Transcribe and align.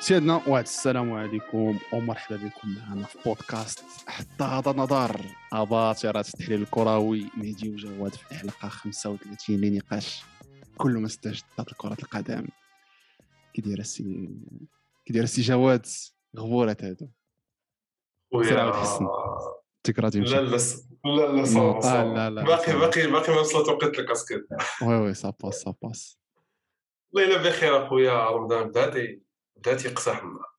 سيدنا 0.00 0.42
واحد 0.46 0.64
السلام 0.64 1.12
عليكم 1.12 1.78
ومرحبا 1.92 2.36
بكم 2.36 2.74
معنا 2.74 3.06
في 3.06 3.18
بودكاست 3.26 3.84
حتى 4.06 4.44
هذا 4.44 4.72
نظر. 4.72 5.20
اباطرة 5.52 6.20
التحليل 6.20 6.62
الكروي. 6.62 7.26
مهدي 7.36 7.68
وجواد 7.68 8.14
في 8.14 8.32
الحلقة 8.32 8.68
35 8.68 9.60
لنقاش 9.60 10.22
كل 10.76 10.90
ما 10.90 11.06
استجد 11.06 11.42
كرة 11.76 11.96
القدم. 12.02 12.46
كي 13.54 13.62
داير 13.62 13.78
السي 13.78 14.28
كي 15.06 15.12
داير 15.12 15.24
السي 15.24 15.42
جواد 15.42 15.86
غبورات 16.38 16.84
هادو. 16.84 17.08
عاود 18.34 18.74
حسن. 18.74 19.06
تكرا 19.84 20.08
تمشي. 20.08 20.34
لا 20.34 20.40
لا 20.40 20.56
لا 21.04 21.32
لا 21.32 21.44
ça 21.44 21.72
va 21.72 22.00
آه، 22.00 22.14
لا 22.14 22.30
لا 22.30 22.42
باقي 22.44 22.72
باقي 22.72 23.06
باقي 23.06 23.32
ما 23.32 23.40
وصلت 23.40 23.68
وقت 23.68 23.98
ال 23.98 24.02
casquette. 24.02 24.46
oui 24.82 24.94
oui 24.94 25.14
ça 25.14 25.32
passe 25.42 25.54
ça 25.54 25.74
passe 25.82 26.18
والله 27.12 27.36
الا 27.36 27.48
بخير 27.48 27.86
أخويا. 27.86 28.30
رمضان 28.30 28.72
بدات 29.60 29.84
بدات 29.84 29.84
يقصح 29.84 30.22
النار. 30.22 30.50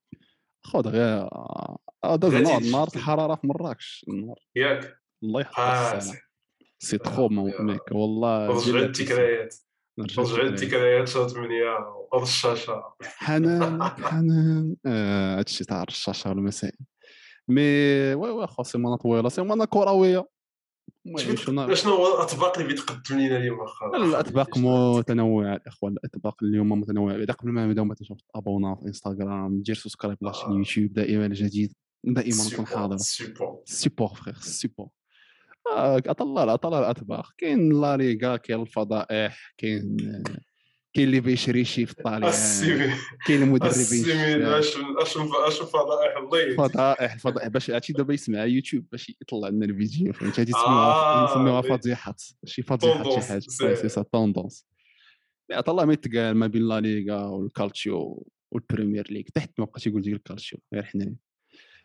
خذ 0.63 0.87
غير 0.87 1.29
هذا 2.05 2.27
النهار 2.27 2.59
تجي. 2.61 2.71
نهار 2.71 2.87
الحرارة 2.95 3.35
في 3.35 3.47
مراكش 3.47 4.05
النهار 4.09 4.39
ياك. 4.55 4.97
الله 5.23 5.41
يحفظ 5.41 5.59
آه، 5.59 5.99
سي. 5.99 6.17
تخو 6.97 7.23
يا- 7.23 7.61
ميك 7.61 7.91
والله 7.91 8.47
رجعوا 8.47 8.79
الذكريات 8.79 9.55
رجعوا 9.99 10.25
الذكريات. 10.41 11.07
شهر 11.07 11.27
8 11.27 11.63
وارض 12.13 12.21
الشاشة. 12.23 12.83
حنان 13.17 14.75
آه، 14.85 15.39
هادشي 15.39 15.63
تاع 15.65 15.81
الرشاشه 15.83 16.29
والمسائل. 16.29 16.77
mais 17.47 17.61
oui 18.13 18.29
oui 18.31 18.47
خو 18.47 18.63
سيمانه 18.63 18.95
طويلة 18.97 19.29
سيمانه 19.29 19.65
كروية. 19.65 20.25
شنو؟ 21.73 21.93
هو 21.93 22.15
الأطباق 22.15 22.57
اللي 22.57 22.67
بيتقدم 22.67 23.19
لنا 23.19 23.37
اليوم 23.37 23.61
اخا 23.61 23.87
الأطباق 23.87 24.57
متنوعة 24.57 25.55
الاخوان 25.55 25.93
الأطباق 25.93 26.43
اليوم 26.43 26.69
متنوعة. 26.69 27.17
بعدا 27.17 27.33
قبل 27.33 27.51
ما 27.51 27.65
نبداو 27.65 27.85
ما 27.85 27.95
تنساوش 27.95 28.19
تابونا 28.33 28.75
في 28.75 28.85
إنستغرام 28.87 29.61
دير 29.61 29.75
سبسكرايب 29.75 30.17
لاشين 30.21 30.45
آه. 30.45 30.51
اليوتيوب 30.51 30.93
دائما 30.93 31.27
جديد 31.27 31.73
دائما 32.03 32.43
نكون 32.53 32.67
حاضر. 32.67 32.97
سوبر 32.97 33.59
سيبور 33.65 34.07
فخير 34.07 34.33
سيبور 34.33 34.87
أطلع 35.67 36.53
أطلع 36.53 36.79
الأطباق. 36.79 37.31
كاين 37.37 37.81
لا 37.81 37.97
ليغا 37.97 38.37
كاين 38.37 38.61
الفضائح 38.61 39.53
كاين 39.57 39.97
كاين 40.93 41.07
اللي 41.07 41.19
بيشري 41.19 41.65
شي 41.65 41.85
في 41.85 41.91
الطالع 41.91 42.31
كاين 43.27 43.43
المدربين 43.43 43.69
السيمي 43.69 44.35
الشباب. 44.35 44.51
اش 44.51 44.67
اش 44.77 45.17
اش 45.47 45.59
فضائح 45.69 46.17
الله. 46.17 46.55
فضائح 46.55 47.13
الفضائح 47.13 47.47
باش 47.47 47.71
هادشي 47.71 47.93
دابا 47.93 48.13
يسمع 48.13 48.45
يوتيوب 48.45 48.85
باش 48.91 49.09
يطلع 49.21 49.47
لنا 49.49 49.65
الفيديو 49.65 50.13
فهمت؟ 50.13 50.39
هادي 50.39 50.51
آه، 50.55 51.31
يسموها 51.31 51.59
وي. 51.59 51.69
فضيحات 51.69 52.21
شي 52.45 52.61
فضيحات 52.61 53.05
شي 53.13 53.19
حاجة. 53.21 53.39
سي- 53.39 53.89
سا 53.89 54.01
توندونس 54.01 54.65
لا 55.49 55.61
طلع 55.61 55.85
ما 55.85 55.93
يتقال 55.93 56.35
ما 56.35 56.47
بين 56.47 56.67
لا 56.67 56.79
ليغا 56.79 57.23
والكالتشيو 57.25 58.27
والبريمير 58.51 59.07
ليغ. 59.11 59.23
تحت 59.33 59.49
ما 59.57 59.65
بقاش 59.65 59.87
يقول 59.87 60.01
ديك 60.01 60.13
الكالتشيو 60.13 60.59
غير 60.73 60.83
حنايا. 60.83 61.15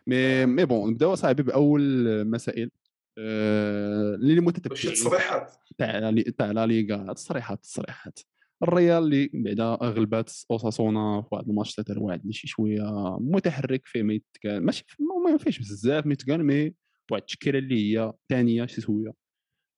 mais 0.07 0.45
mais 0.45 0.65
bon 0.65 0.89
نبداو 0.91 1.15
صاحبي 1.15 1.43
بأول 1.43 1.81
مسائل. 2.27 2.71
آه، 3.17 4.15
اللي 4.15 4.33
واش 4.39 4.43
متتبعين 4.47 4.93
تصريحات. 4.93 5.53
تاع 5.77 6.13
تاع 6.37 6.51
لا 6.51 6.65
ليغا 6.65 6.95
هاد 6.95 7.09
التصريحات 7.09 7.57
التصريحات 7.57 8.19
الريال 8.63 9.03
اللي 9.03 9.29
بعدا 9.33 9.77
غلبات 9.85 10.31
أوساسونا 10.51 11.21
في 11.21 11.27
واحد 11.31 11.49
الماتش 11.49 11.75
تاع 11.75 11.95
واحد 11.97 12.21
اللي 12.21 12.33
شي 12.33 12.47
شوية 12.47 12.83
متحرك 13.19 13.81
فيه 13.85 14.03
ما 14.03 14.13
يتقال 14.13 14.65
ماشي 14.65 14.85
ما 15.31 15.37
فيهش 15.37 15.59
بزاف 15.59 16.05
ما 16.05 16.13
يتقال 16.13 16.43
mais 16.43 16.73
واحد 17.11 17.21
التشكيلة 17.21 17.59
اللي 17.59 17.97
هي 17.97 18.13
ثانية 18.29 18.65
شي 18.65 18.81
شوية 18.81 19.13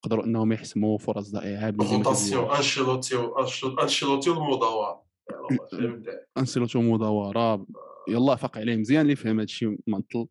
يقدروا 0.05 0.25
إنهم 0.25 0.51
يحسموا 0.53 0.97
فرص 0.97 1.31
ضائعة 1.31 1.69
روتاسيون. 1.69 2.51
أنشيلوتي 2.51 3.15
أنشيلوتي 3.81 4.29
والمداوره 4.29 5.03
فهمت 5.71 6.27
انسيلوتي 6.37 6.77
مداوره 6.77 7.65
يلا 8.09 8.35
فاق 8.35 8.57
عليه 8.57 8.75
مزيان 8.75 9.01
اللي 9.01 9.15
فهم 9.15 9.39
هادشي 9.39 9.77
معطل 9.87 10.19
آه 10.19 10.27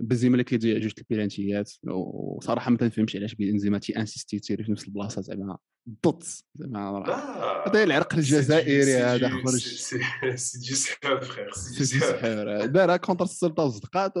بنزيما 0.00 0.34
اللي 0.34 0.44
كيضيع 0.44 0.78
جوج 0.78 0.92
البيلانتيات 0.98 1.72
وصراحة 1.86 2.70
ما 2.70 2.76
تنفهمش 2.76 3.16
علاش 3.16 3.34
بنزيما 3.34 3.78
تي 3.78 3.96
انسيستي 3.98 4.38
تيري 4.38 4.64
في 4.64 4.72
نفس 4.72 4.88
البلاصة 4.88 5.22
زعما 5.22 5.58
ضد 6.06 6.22
زعما 6.54 7.04
لا 7.06 7.68
هذا 7.68 7.84
العرق 7.84 8.14
الجزائري 8.14 8.96
هذا 8.96 9.28
خرج. 9.28 9.44
خرج 9.44 10.34
سيدي 10.34 10.74
سحاب 10.74 11.22
فخير 11.22 11.52
سيدي 11.52 11.84
سيدي 11.84 12.04
سحاب 12.04 12.72
دارها 12.72 12.96
كونتر 12.96 13.24
السلطة 13.24 13.62
وصدقات 13.64 14.12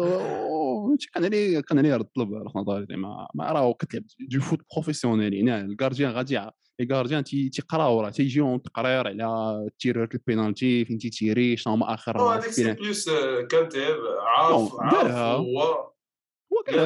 كان 1.14 1.24
عليه 1.24 1.60
كان 1.60 1.78
عليه 1.78 1.96
رد 1.96 2.04
طلب 2.04 2.28
في 2.28 2.58
نظري 2.58 2.86
زعما 2.88 3.28
ما 3.34 3.52
راه 3.52 3.72
كتلعب 3.72 4.04
دو 4.30 4.40
فوت 4.40 4.60
بروفيسيونيل 4.72 5.34
هنا 5.34 5.60
الكارديان 5.60 6.10
غادي 6.10 6.50
لي 6.80 6.86
كارديان 6.86 7.24
تي- 7.24 7.48
تيقراو 7.48 8.00
راه 8.00 8.10
تيجيهم 8.10 8.58
تقرير 8.58 9.06
على 9.08 9.68
تيرات 9.78 10.14
البينالتي 10.14 10.84
فين 10.84 10.98
تيتيري 10.98 11.56
شنو 11.56 11.72
هما 11.74 11.94
اخر 11.94 12.20
هذيك 12.22 12.50
سي 12.50 12.72
بلوس 12.72 13.10
كانتير 13.50 13.96
عارف 14.20 14.74
عارف. 14.80 15.10
هو 15.40 15.60
هو 16.52 16.60
قال 16.66 16.76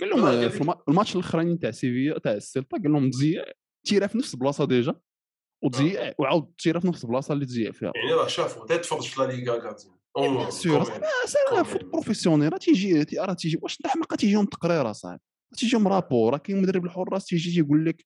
قال 0.00 0.10
لهم 0.10 0.48
في 0.48 0.74
الماتش 0.88 1.14
الاخراني 1.14 1.56
تاع 1.56 1.70
سيفيا 1.70 2.18
تاع 2.18 2.32
السلطه 2.32 2.78
قال 2.78 2.92
لهم 2.92 3.10
تزيع 3.10 3.44
تيرا 3.86 4.06
في 4.06 4.18
نفس 4.18 4.34
البلاصه 4.34 4.64
ديجا 4.64 4.94
وتزيع 5.64 6.12
وعاود 6.18 6.52
تيرا 6.58 6.80
في 6.80 6.88
نفس 6.88 7.04
البلاصه 7.04 7.32
اللي 7.34 7.46
تزيع 7.46 7.72
فيها 7.72 7.92
يعني 7.94 8.12
راه 8.12 8.26
شافوا 8.26 8.66
تا 8.66 8.76
تفرج 8.76 9.02
في 9.02 9.20
لا 9.20 9.26
ليغا 9.26 9.52
gardien 9.54 9.92
bien 10.16 10.50
sûr 10.50 10.84
c'est 11.24 11.64
foot 11.64 11.84
professionnel 11.84 12.52
راه 12.52 12.58
تيجي 12.58 13.04
تي- 13.04 13.18
راه 13.18 13.32
تيجي 13.32 13.58
واش 13.62 13.76
انت 13.76 13.86
حماقه 13.86 14.16
تيجيهم 14.16 14.44
تقرير 14.46 14.92
صاحبي 14.92 15.20
تيجيهم 15.56 15.88
rapport 15.88 16.32
راه 16.32 16.38
كاين 16.38 16.62
مدرب 16.62 16.84
الحراس 16.84 17.24
تيجي 17.26 17.50
تيقول 17.62 17.86
لك 17.86 18.04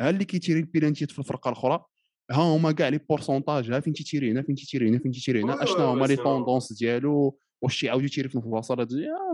ها 0.00 0.10
اللي 0.10 0.24
كيتيري 0.24 0.60
البيلانتيات 0.60 1.10
في 1.10 1.18
الفرقة 1.18 1.48
الأخرى 1.48 1.84
ها 2.30 2.42
هما 2.56 2.72
كاع 2.72 2.88
les 2.88 2.98
pourcentages 2.98 3.70
ها 3.70 3.80
فين 3.80 3.92
تيتيري 3.92 4.30
هنا 4.30 4.42
فين 4.42 4.54
تيتيري 4.54 4.88
هنا 4.88 4.98
فين 4.98 5.12
تيتيري 5.12 5.42
هنا 5.42 5.62
أشنو 5.62 5.76
وي 5.78 5.84
هما 5.84 6.06
لي 6.06 6.16
سينو. 6.16 6.24
tendance 6.24 6.72
ديالو 6.72 7.38
واش 7.62 7.80
تيعاود 7.80 8.04
يتيري 8.04 8.28
في 8.28 8.34
البلاصه 8.36 8.74
آه 8.74 8.86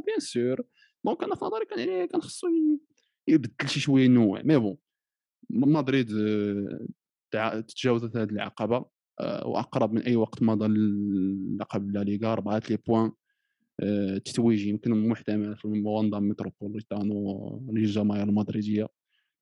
bien 0.07 0.19
sûr 0.19 0.61
donc 1.05 1.23
أنا 1.23 1.35
في 1.35 1.45
نظري 1.45 1.65
كان 1.65 1.81
عليه 1.81 2.05
كان 2.05 2.21
خصو 2.21 2.47
يبدل 3.29 3.69
شي 3.69 3.81
شوية 3.81 4.07
النوع 4.07 4.43
mais 4.43 4.59
bon 4.59 4.77
مدريد 5.51 6.11
آه، 7.35 7.61
تجاوزت 7.61 8.17
هذه 8.17 8.31
العقبة 8.31 8.85
آه، 9.21 9.47
وأقرب 9.47 9.93
من 9.93 10.03
أي 10.03 10.17
وقت 10.17 10.43
مضى 10.43 10.67
للقب 10.69 11.91
لا 11.91 12.05
ليغا 12.05 12.33
اربعه 12.33 12.63
لي 12.71 12.77
بوان 12.77 13.13
آه، 13.81 14.17
التتويج 14.17 14.67
يمكن 14.67 15.09
محتمل 15.09 15.57
في 15.57 15.65
الواندا 15.65 16.19
متروبوليتانو 16.19 17.69
للجماهير 17.73 18.25
المدريديه 18.29 18.89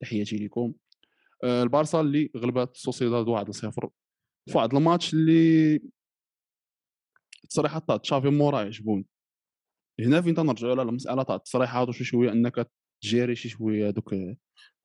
تحياتي 0.01 0.37
لكم. 0.37 0.61
آه، 0.61 0.73
البارسا 1.43 2.01
اللي 2.01 2.31
غلبت 2.37 2.77
سوسيداد 2.77 3.25
1-0 3.25 3.87
في 4.49 4.57
واحد 4.57 4.73
الماتش 4.75 5.13
اللي 5.13 5.79
التصريحات 7.43 7.87
تاع 7.87 7.97
تشافي 7.97 8.29
مورا 8.29 8.59
عجبوني 8.59 9.05
هنا 9.99 10.21
فين 10.21 10.35
تنرجعوا 10.35 10.71
على 10.71 10.81
المسألة 10.81 11.23
تاع 11.23 11.35
التصريحات 11.35 11.89
وشي 11.89 12.03
شوية 12.03 12.31
إنك 12.31 12.69
تجيري 13.03 13.35
شي 13.35 13.49
شوية 13.49 13.89
دوك 13.89 14.13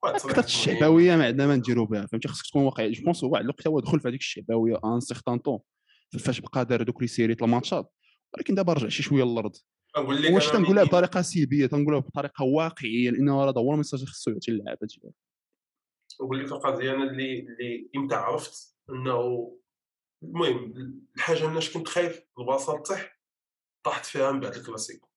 أكثر 0.05 0.45
الشعبويه 0.45 1.17
ما 1.17 1.27
عندنا 1.27 1.47
ما 1.47 1.57
نديروا 1.57 1.87
بها 1.87 2.07
فهمتي؟ 2.07 2.29
خصك 2.29 2.47
تكون 2.47 2.63
واقعي. 2.63 2.93
je 2.93 3.05
pense 3.05 3.25
واحد 3.25 3.43
الوقت 3.45 3.67
هو 3.67 3.81
دخل 3.81 4.01
في 4.01 4.09
هذيك 4.09 4.21
الشعبويه 4.21 4.81
un 4.85 5.01
certain 5.01 5.39
temps 5.39 5.59
فاش 6.19 6.41
بقى 6.41 6.65
دار 6.65 6.83
دوك 6.83 7.03
les 7.03 7.07
séries 7.09 7.37
الماتشات. 7.43 7.93
ولكن 8.35 8.55
دابا 8.55 8.73
رجع 8.73 8.89
شي 8.89 9.03
شوية 9.03 9.25
للأرض. 9.25 9.57
واش 10.35 10.49
تنقولها 10.51 10.85
بطريقة 10.85 11.23
سلبية؟ 11.23 11.67
تنقولها 11.67 11.99
بطريقة 11.99 12.45
واقعية 12.45 13.11
لأنه 13.11 13.45
هذا 13.45 13.61
هو 13.61 13.73
ال 13.73 13.76
message 13.76 14.01
اللي 14.01 14.13
خصو 14.13 14.31
يعطي 14.31 14.51
اللعابه 14.51 14.87
ديالو 14.87 15.15
نقول 16.21 16.45
لك 16.45 16.53
القضية 16.53 16.93
أنا 16.93 17.05
اللي 17.05 17.41
اللي 17.41 17.91
إمتى 17.97 18.15
عرفت 18.15 18.77
إنه 18.91 19.59
المهم 20.23 20.73
الحاجة 21.17 21.47
مناش 21.47 21.77
كنت 21.77 21.89
خايف 21.89 22.27
البلاصة 22.39 22.83
طيح 22.83 23.21
طاحت 23.85 24.07
فيها 24.07 24.33
من 24.33 24.41
بعد 24.41 24.55
الكلاسيكو. 24.55 25.09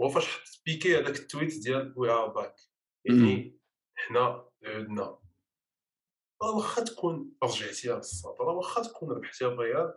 هو 0.00 0.08
فاش 0.08 0.26
حط 0.26 0.62
بيكي 0.66 0.98
هذاك 0.98 1.16
ال 1.16 1.23
tweet 1.23 1.58
ديال 1.58 1.94
we 1.96 2.10
are 2.10 2.28
back 2.28 2.56
يعني 3.04 3.58
حنا 3.94 4.48
عدنا. 4.64 5.18
راه 6.42 6.56
واخا 6.56 6.84
تكون 6.84 7.32
رجعتي 7.44 7.88
راه 7.90 8.52
واخا 8.56 8.82
تكون 8.82 9.10
ربحتي 9.10 9.44
الريال 9.44 9.94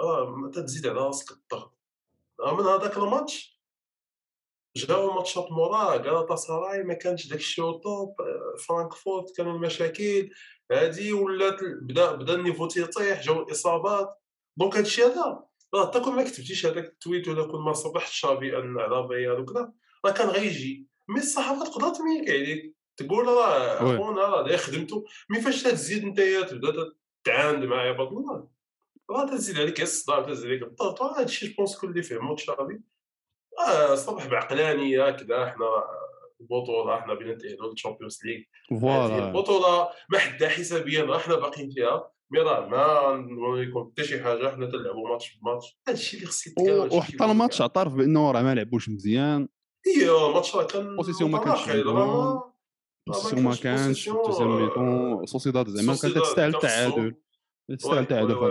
راه 0.00 0.36
ما 0.36 0.50
تزيد 0.50 0.86
على 0.86 0.98
راسك 0.98 1.30
الضغط. 1.32 1.78
من 2.40 2.64
هذاك 2.64 2.96
الماتش 2.96 3.59
جاو 4.76 5.12
ماتشات 5.12 5.52
موراه 5.52 5.96
غالاتا 5.96 6.36
سراي 6.36 6.82
ما 6.82 6.94
كانش 6.94 7.26
داك 7.26 7.38
الشيء 7.38 7.64
آه، 7.64 8.14
فرانكفورت 8.68 9.36
كانوا 9.36 9.52
المشاكل 9.52 10.30
هادي 10.72 11.12
ولات 11.12 11.56
بدا 11.82 12.12
بدا 12.12 12.34
ال 12.34 12.39
niveau 12.39 12.66
تيطيح 12.66 13.22
جاو 13.22 13.42
الإصابات. 13.42 14.08
donc 14.56 14.76
هادشي 14.76 15.02
هذا 15.02 15.44
راه 15.74 15.86
حتى 15.86 16.00
كون 16.00 16.14
ما 16.14 16.22
كتبتيش 16.22 16.66
هذاك 16.66 16.84
ال 16.84 16.91
tweet 16.91 17.28
ولا 17.28 17.46
كون 17.46 17.64
ما 17.64 17.72
صرحت 17.72 18.12
شافي 18.12 18.58
أن 18.58 18.78
على 18.78 18.98
الريال 18.98 19.40
وكذا 19.40 19.72
راه 20.04 20.12
كان 20.12 20.28
غيجي. 20.28 20.86
mais 21.08 21.20
الصحافة 21.20 21.64
تقدر 21.64 21.88
تميك 21.88 22.30
عليك 22.30 22.74
تقول 22.96 23.26
راه. 23.26 23.96
خونا 23.96 24.22
راه 24.22 24.56
خدمته 24.56 25.04
mais 25.30 25.40
فاش 25.40 25.62
تزيد 25.62 26.04
نتايا 26.04 26.40
تبدا 26.40 26.92
تعاند 27.24 27.64
مع 27.64 27.76
عباد 27.76 28.08
الله 28.08 28.48
راه 29.10 29.26
تزيد 29.26 29.58
عليك 29.58 29.82
الصداع 29.82 30.20
تزيد 30.20 30.46
عليك 30.46 30.62
الضغط 30.62 31.02
راه 31.02 31.20
هادشي 31.20 31.46
je 31.46 31.54
pense 31.58 31.78
que 31.78 31.88
اللي 31.88 32.02
فهمو 32.02 32.34
تشافي. 32.34 32.80
صبح 33.94 34.26
بعقلانيه 34.26 35.10
كذا 35.10 35.46
حنا 35.46 35.66
البطوله 36.40 37.00
حنا 37.00 37.14
بينا 37.14 37.34
نتاهلوا 37.34 37.68
للتشامبيونز 37.68 38.20
ليغ 38.24 38.38
هذه 38.72 38.80
voilà 38.80 39.28
البطولة 39.28 39.88
ما 40.10 40.18
حدها 40.18 40.48
حسابيا 40.48 41.02
راه 41.02 41.18
حنا 41.18 41.34
باقيين 41.36 41.70
فيها. 41.70 42.10
mais 42.32 42.40
راه 42.40 42.66
ما 42.66 43.16
نقول 43.16 43.70
لكم 43.70 43.90
حتى 43.92 44.04
شي 44.04 44.22
حاجة 44.22 44.50
حنا 44.50 44.66
تنلعبوا 44.66 45.08
match 45.08 45.36
ب 45.42 45.47
match. 45.47 45.78
هادشي 45.88 46.16
اللي 46.16 46.26
خص 46.28 46.46
يتقال 46.46 46.78
و- 46.92 46.96
وحتى 46.98 47.24
الماتش 47.24 47.60
اعترف 47.60 47.92
بأنه 47.94 48.30
راه 48.30 48.42
ما 48.42 48.54
لعبوش 48.54 48.88
مزيان. 48.88 49.48
هي 49.86 50.10
الماتش 50.28 50.56
راه 50.56 50.64
كان 50.64 50.96
possession 50.96 51.30
ما 51.30 51.38
كانش 51.38 51.68
راه 51.68 52.52
ما- 53.36 53.54
كانش 53.62 54.08
ال 54.08 54.14
deuxième 54.14 54.62
mi-temps 54.62 55.26
سوسيداد 55.26 55.68
زعما 55.68 55.96
كانت 56.02 56.18
تستاهل. 56.18 56.54
التعادل 56.54 57.14
تستاهل 57.78 57.98
التعادل 57.98 58.34
في 58.38 58.44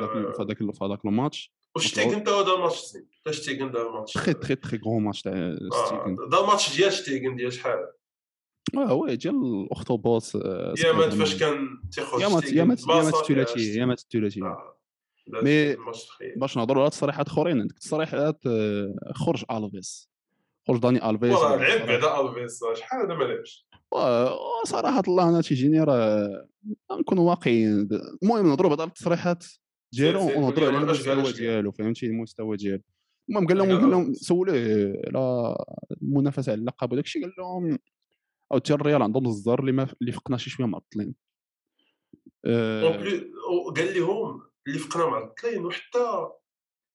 هذاك. 0.44 0.57
في 0.73 0.83
هذاك 0.83 1.05
الماتش. 1.05 1.53
وشتيغن 1.75 2.23
تا 2.23 2.31
هو 2.31 2.41
دار 2.41 2.57
ماتش 2.62 2.81
زين؟ 2.85 3.07
شتيغن 3.33 3.71
دار 3.71 3.91
match 4.00 4.13
très 4.13 4.33
très 4.33 4.56
très 4.56 4.77
gros 4.86 5.00
match 5.00 5.21
تاع 5.21 5.55
ستيغن 5.85 6.15
دار 6.31 6.45
ماتش 6.47 6.77
ديال 6.77 6.93
شتيغن 6.93 7.35
ديال 7.35 7.53
شحال 7.53 7.87
آه 8.77 8.93
وي 8.93 9.15
ديال 9.15 9.35
الاخطبوط 9.65 10.35
يا 10.35 10.41
مات 10.71 10.77
سبعة 10.79 11.09
فاش 11.09 11.39
كان 11.39 11.67
تيخرج 11.91 12.21
يا 12.21 12.27
مات 12.27 12.43
يا 12.43 12.47
شتيغن 12.49 12.67
مات 12.67 12.79
يا 12.79 12.85
مات 12.85 13.01
بلاصة 13.03 13.21
الثلاثيه 13.21 13.79
يا 13.79 13.85
مات 13.85 13.99
الثلاثيه 13.99 14.43
آه. 14.45 14.75
مي- 15.43 15.75
باش 16.37 16.57
نهضروا 16.57 16.81
على 16.81 16.87
التصريحات 16.87 17.27
اخرين 17.27 17.59
عندك 17.61 17.75
التصريحات 17.75 18.39
خرج 19.15 19.43
الفيس 19.51 20.09
خرج 20.67 20.79
داني 20.79 21.09
الفيس 21.09 21.33
والله 21.35 21.55
لعب. 21.55 21.87
بعدا 21.87 22.21
الفيس 22.29 22.59
شحال 22.73 23.05
هذا 23.05 23.15
ما 23.15 23.23
لعبش 23.23 23.67
و- 23.91 24.29
وصراحه 24.61 25.03
الله 25.07 25.29
أنا 25.29 25.41
تيجيني 25.41 25.83
راه 25.83 26.47
نكونوا 26.91 27.29
واقعيين 27.29 27.89
المهم 28.23 28.47
نهضروا 28.47 28.69
بعض 28.75 28.81
التصريحات 28.81 29.45
ديالو 29.93 30.19
ونهضروا 30.21 30.67
على 30.67 30.77
المستوى. 30.77 31.31
ديالو 31.33 31.71
فهمتي 31.71 32.05
المستوى 32.05 32.57
ديالو 32.57 32.81
المهم 33.29 33.47
قال 33.47 33.57
لهم 33.57 33.69
قال 33.69 33.81
قال؟ 33.81 33.91
لهم 33.91 34.13
سولوه 34.13 34.55
على 35.07 35.55
المنافسه 36.01 36.51
على 36.51 36.59
اللقب 36.59 36.91
وداك 36.91 37.05
الشيء 37.05 37.23
قال 37.23 37.33
لهم 37.37 37.79
أو 38.51 38.57
حتى 38.57 38.73
الريال 38.73 39.01
عندهم 39.01 39.27
الزهر 39.27 39.59
اللي 39.59 39.71
ما 39.71 39.87
اللي 40.01 40.11
فقنا 40.11 40.37
شي 40.37 40.49
شوية 40.49 40.67
معطلين. 40.67 41.15
آه، 42.45 42.83
قال 43.77 43.99
لهم 43.99 44.41
اللي 44.67 44.79
فقنا 44.79 45.05
معطلين 45.05 45.65
وحتى 45.65 46.27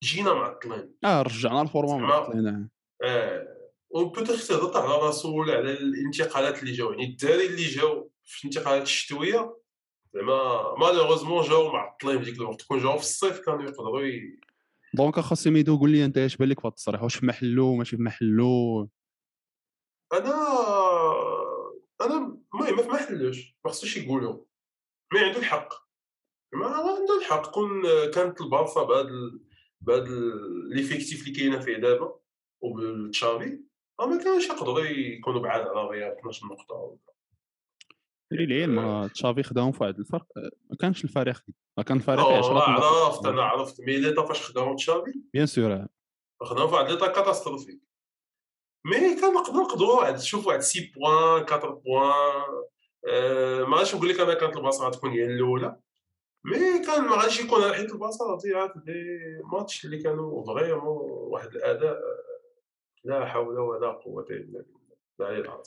جينا 0.05 0.35
معطلين. 0.35 0.95
آه 1.05 1.23
رجعنا 1.23 1.63
الفورما 1.63 1.97
معطلين 1.97 2.69
آه. 3.05 3.49
و 3.91 3.96
peut-être 3.96 4.37
تهضر 4.37 4.81
على 4.81 5.07
راسو 5.07 5.41
ولا 5.41 5.55
على 5.55 5.73
الانتقالات 5.73 6.63
اللي 6.63 6.73
جاو. 6.73 6.91
يعني 6.91 7.05
الدراري 7.05 7.47
اللي 7.47 7.65
جاو 7.65 8.11
في 8.25 8.45
الانتقالات 8.45 8.83
الشتوية 8.83 9.57
زعما 10.15 10.75
malheureusement 10.79 11.43
جاو 11.43 11.73
معطلين 11.73 12.19
في 12.19 12.25
ديك 12.31 12.41
الوقت. 12.41 12.63
كون 12.63 12.79
جاو 12.79 12.97
في 12.97 13.03
الصيف 13.03 13.39
كانوا 13.39 13.63
يقدروا. 13.63 14.01
donc 14.95 15.19
اخا 15.19 15.51
ميدو 15.51 15.79
قول 15.79 15.91
لي 15.91 16.05
أنت 16.05 16.19
اش 16.19 16.37
بان 16.37 16.49
لك 16.49 16.61
في 16.61 16.67
التصريح 16.69 17.03
واش 17.03 17.17
في 17.17 17.27
محلو؟ 17.27 17.75
ماشي 17.75 17.97
في 17.97 18.03
محلو؟ 18.03 18.89
أنا 20.13 20.35
أنا 22.01 22.17
المهم 22.55 22.77
ما 22.77 22.83
في 22.83 22.89
محلوش. 22.89 23.57
ما 23.65 23.71
خصوش 23.71 23.97
يقولوا. 23.97 24.45
mais 25.13 25.21
عنده 25.21 25.39
الحق. 25.39 25.69
ما 26.55 26.67
عنده 26.67 27.19
الحق. 27.21 27.51
كون 27.55 27.83
كانت 28.15 28.41
البارسا 28.41 28.83
بهذا 28.83 29.01
ال- 29.09 29.41
بهذا 29.81 30.03
ال- 30.05 30.69
l'effectif 30.75 31.23
اللي 31.23 31.33
كاينة 31.39 31.59
فيه 31.61 31.77
دابا 31.77 32.21
وبالتشافي 32.63 33.61
ما 34.01 34.19
كانش 34.25 34.45
يقدروا 34.49 34.81
يكونوا 34.81 35.41
بعاد 35.41 35.61
على 35.69 35.81
الريال 35.81 36.19
12 36.19 36.47
نقطه 36.47 36.97
للعلم 38.33 38.79
راه 38.79 39.07
تشافي 39.07 39.43
خداهم 39.43 39.73
في 39.73 39.83
واحد 39.83 39.99
الفرق 39.99 40.27
آه، 40.37 40.51
ما 40.71 40.77
كانش 40.77 41.05
الفريق 41.05 41.43
ما 41.79 41.83
كان 41.85 41.97
الفريق 41.97 42.21
آه 42.21 42.39
10 42.39 42.59
عرفت 42.59 43.27
أنا 43.27 43.43
عرفت. 43.43 43.81
mais 43.81 43.97
l'état 43.97 44.27
فاش 44.27 44.43
خداهم 44.51 44.77
تشافي؟ 44.77 45.13
bien 45.33 45.47
sûr 45.47 45.87
خداهم 46.43 46.69
في 46.69 46.75
واحد 46.75 46.91
état 46.91 47.07
catastrophique 47.07 47.81
mais 48.87 49.21
كان 49.21 49.35
نقدروا 49.35 49.63
نقدروا 49.65 49.97
واحد. 50.01 50.19
شوف 50.19 50.47
واحد 50.47 50.61
6 50.61 50.91
points 50.95 51.15
4 51.53 51.71
points 51.75 52.13
آه، 53.09 53.65
ما 53.65 53.77
غاديش 53.77 53.95
نقول 53.95 54.09
لك 54.09 54.21
أنا 54.21 54.35
كانت 54.35 54.57
البلاصه 54.57 54.87
غتكون 54.87 55.11
هي 55.11 55.25
الأولى. 55.25 55.77
mais 56.45 56.87
كان 56.87 57.05
ما 57.05 57.17
غاديش 57.17 57.41
يكون 57.41 57.73
حيت 57.73 57.93
البلاصه 57.93 58.35
ضيعت 58.35 58.73
des 58.79 58.93
matchs 59.53 59.85
اللي 59.85 60.03
كانوا 60.03 60.45
vraiment 60.45 60.97
واحد 61.11 61.49
الأداء 61.49 61.93
آه، 61.93 62.25
لا 63.05 63.27
حول 63.27 63.59
ولا 63.59 63.89
قوة 63.93 64.27
إلا 64.31 64.65
بالله. 65.19 65.63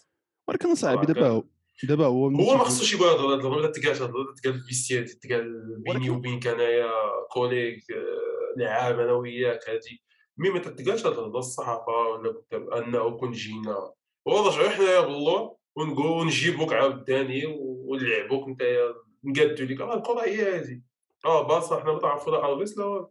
ولكن 0.48 0.75
صعب 0.75 0.98
آه، 0.98 1.03
دابا 1.06 1.44
دابا 1.83 2.06
هو 2.06 2.27
هو 2.27 2.57
ما 2.57 2.63
خصوش 2.63 2.94
يقول 2.94 3.07
هاد 3.07 3.19
الهضرة 3.19 3.68
تقال 3.71 3.88
هاد 3.88 4.01
الهضرة 4.01 4.33
تقال 4.44 4.53
في 4.53 4.59
ال 4.59 4.64
vestiaire 4.64 5.07
تقال 5.07 5.75
بيني 5.77 6.09
وبينك 6.09 6.47
انايا 6.47 6.91
كوليك 7.31 7.91
آه، 7.91 8.59
لعاب 8.59 9.00
أنا 9.00 9.12
وياك 9.12 9.69
هادي. 9.69 10.03
mais 10.38 10.50
ما 10.50 10.59
تتقالش 10.59 11.06
هاد 11.06 11.13
الهضرة 11.13 11.39
الصحافة 11.39 11.91
ولا 11.91 12.33
كتاب 12.33 12.69
أنه 12.69 13.18
كون 13.18 13.31
جينا. 13.31 13.91
ونرجعوا 14.25 14.69
حنايا 14.69 15.01
بالله 15.01 15.56
ونقول 15.75 16.25
نجيبوك 16.25 16.74
عاوتاني 16.74 17.44
ونلعبوك 17.59 18.50
نتايا 18.50 18.95
نقادو 19.24 19.63
لك 19.63 19.81
راه 19.81 19.97
الكره 19.97 20.21
هي 20.21 20.56
هادي. 20.56 20.83
آه 21.25 21.47
بارصا 21.47 21.79
حنا 21.79 21.94
ما 21.94 22.00
تعرفوا 22.00 22.31
لا 22.31 22.53
الفيس 22.53 22.77
لا 22.77 23.07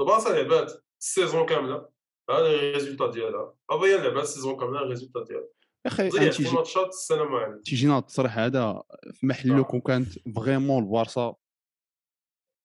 البارصا 0.00 0.32
لعبات 0.32 0.72
ال 1.00 1.07
saison 1.07 1.46
كاملة 1.46 1.88
هذا 2.30 2.46
ال 2.46 2.53
résultat 2.53 3.10
ديالها. 3.10 3.54
الريال 3.72 4.02
لعبات 4.02 4.22
ال 4.22 4.27
saison 4.27 4.56
كاملة 4.56 4.82
ال 4.82 4.87
résultat 4.87 5.24
ديالها. 5.24 5.42
يا 5.42 5.57
أخي 5.88 6.10
تيجي 6.30 6.50
ماتشات 6.50 6.88
السلام 6.88 7.28
عليكم 7.34 7.62
تيجينا 7.62 7.96
هاد 7.96 8.02
التصريح 8.02 8.38
هذا 8.38 8.82
في 9.12 9.26
محلو 9.26 9.58
آه. 9.58 9.62
كون 9.62 9.80
كانت 9.80 10.08
vraiment 10.36 10.82
البارسا 10.84 11.34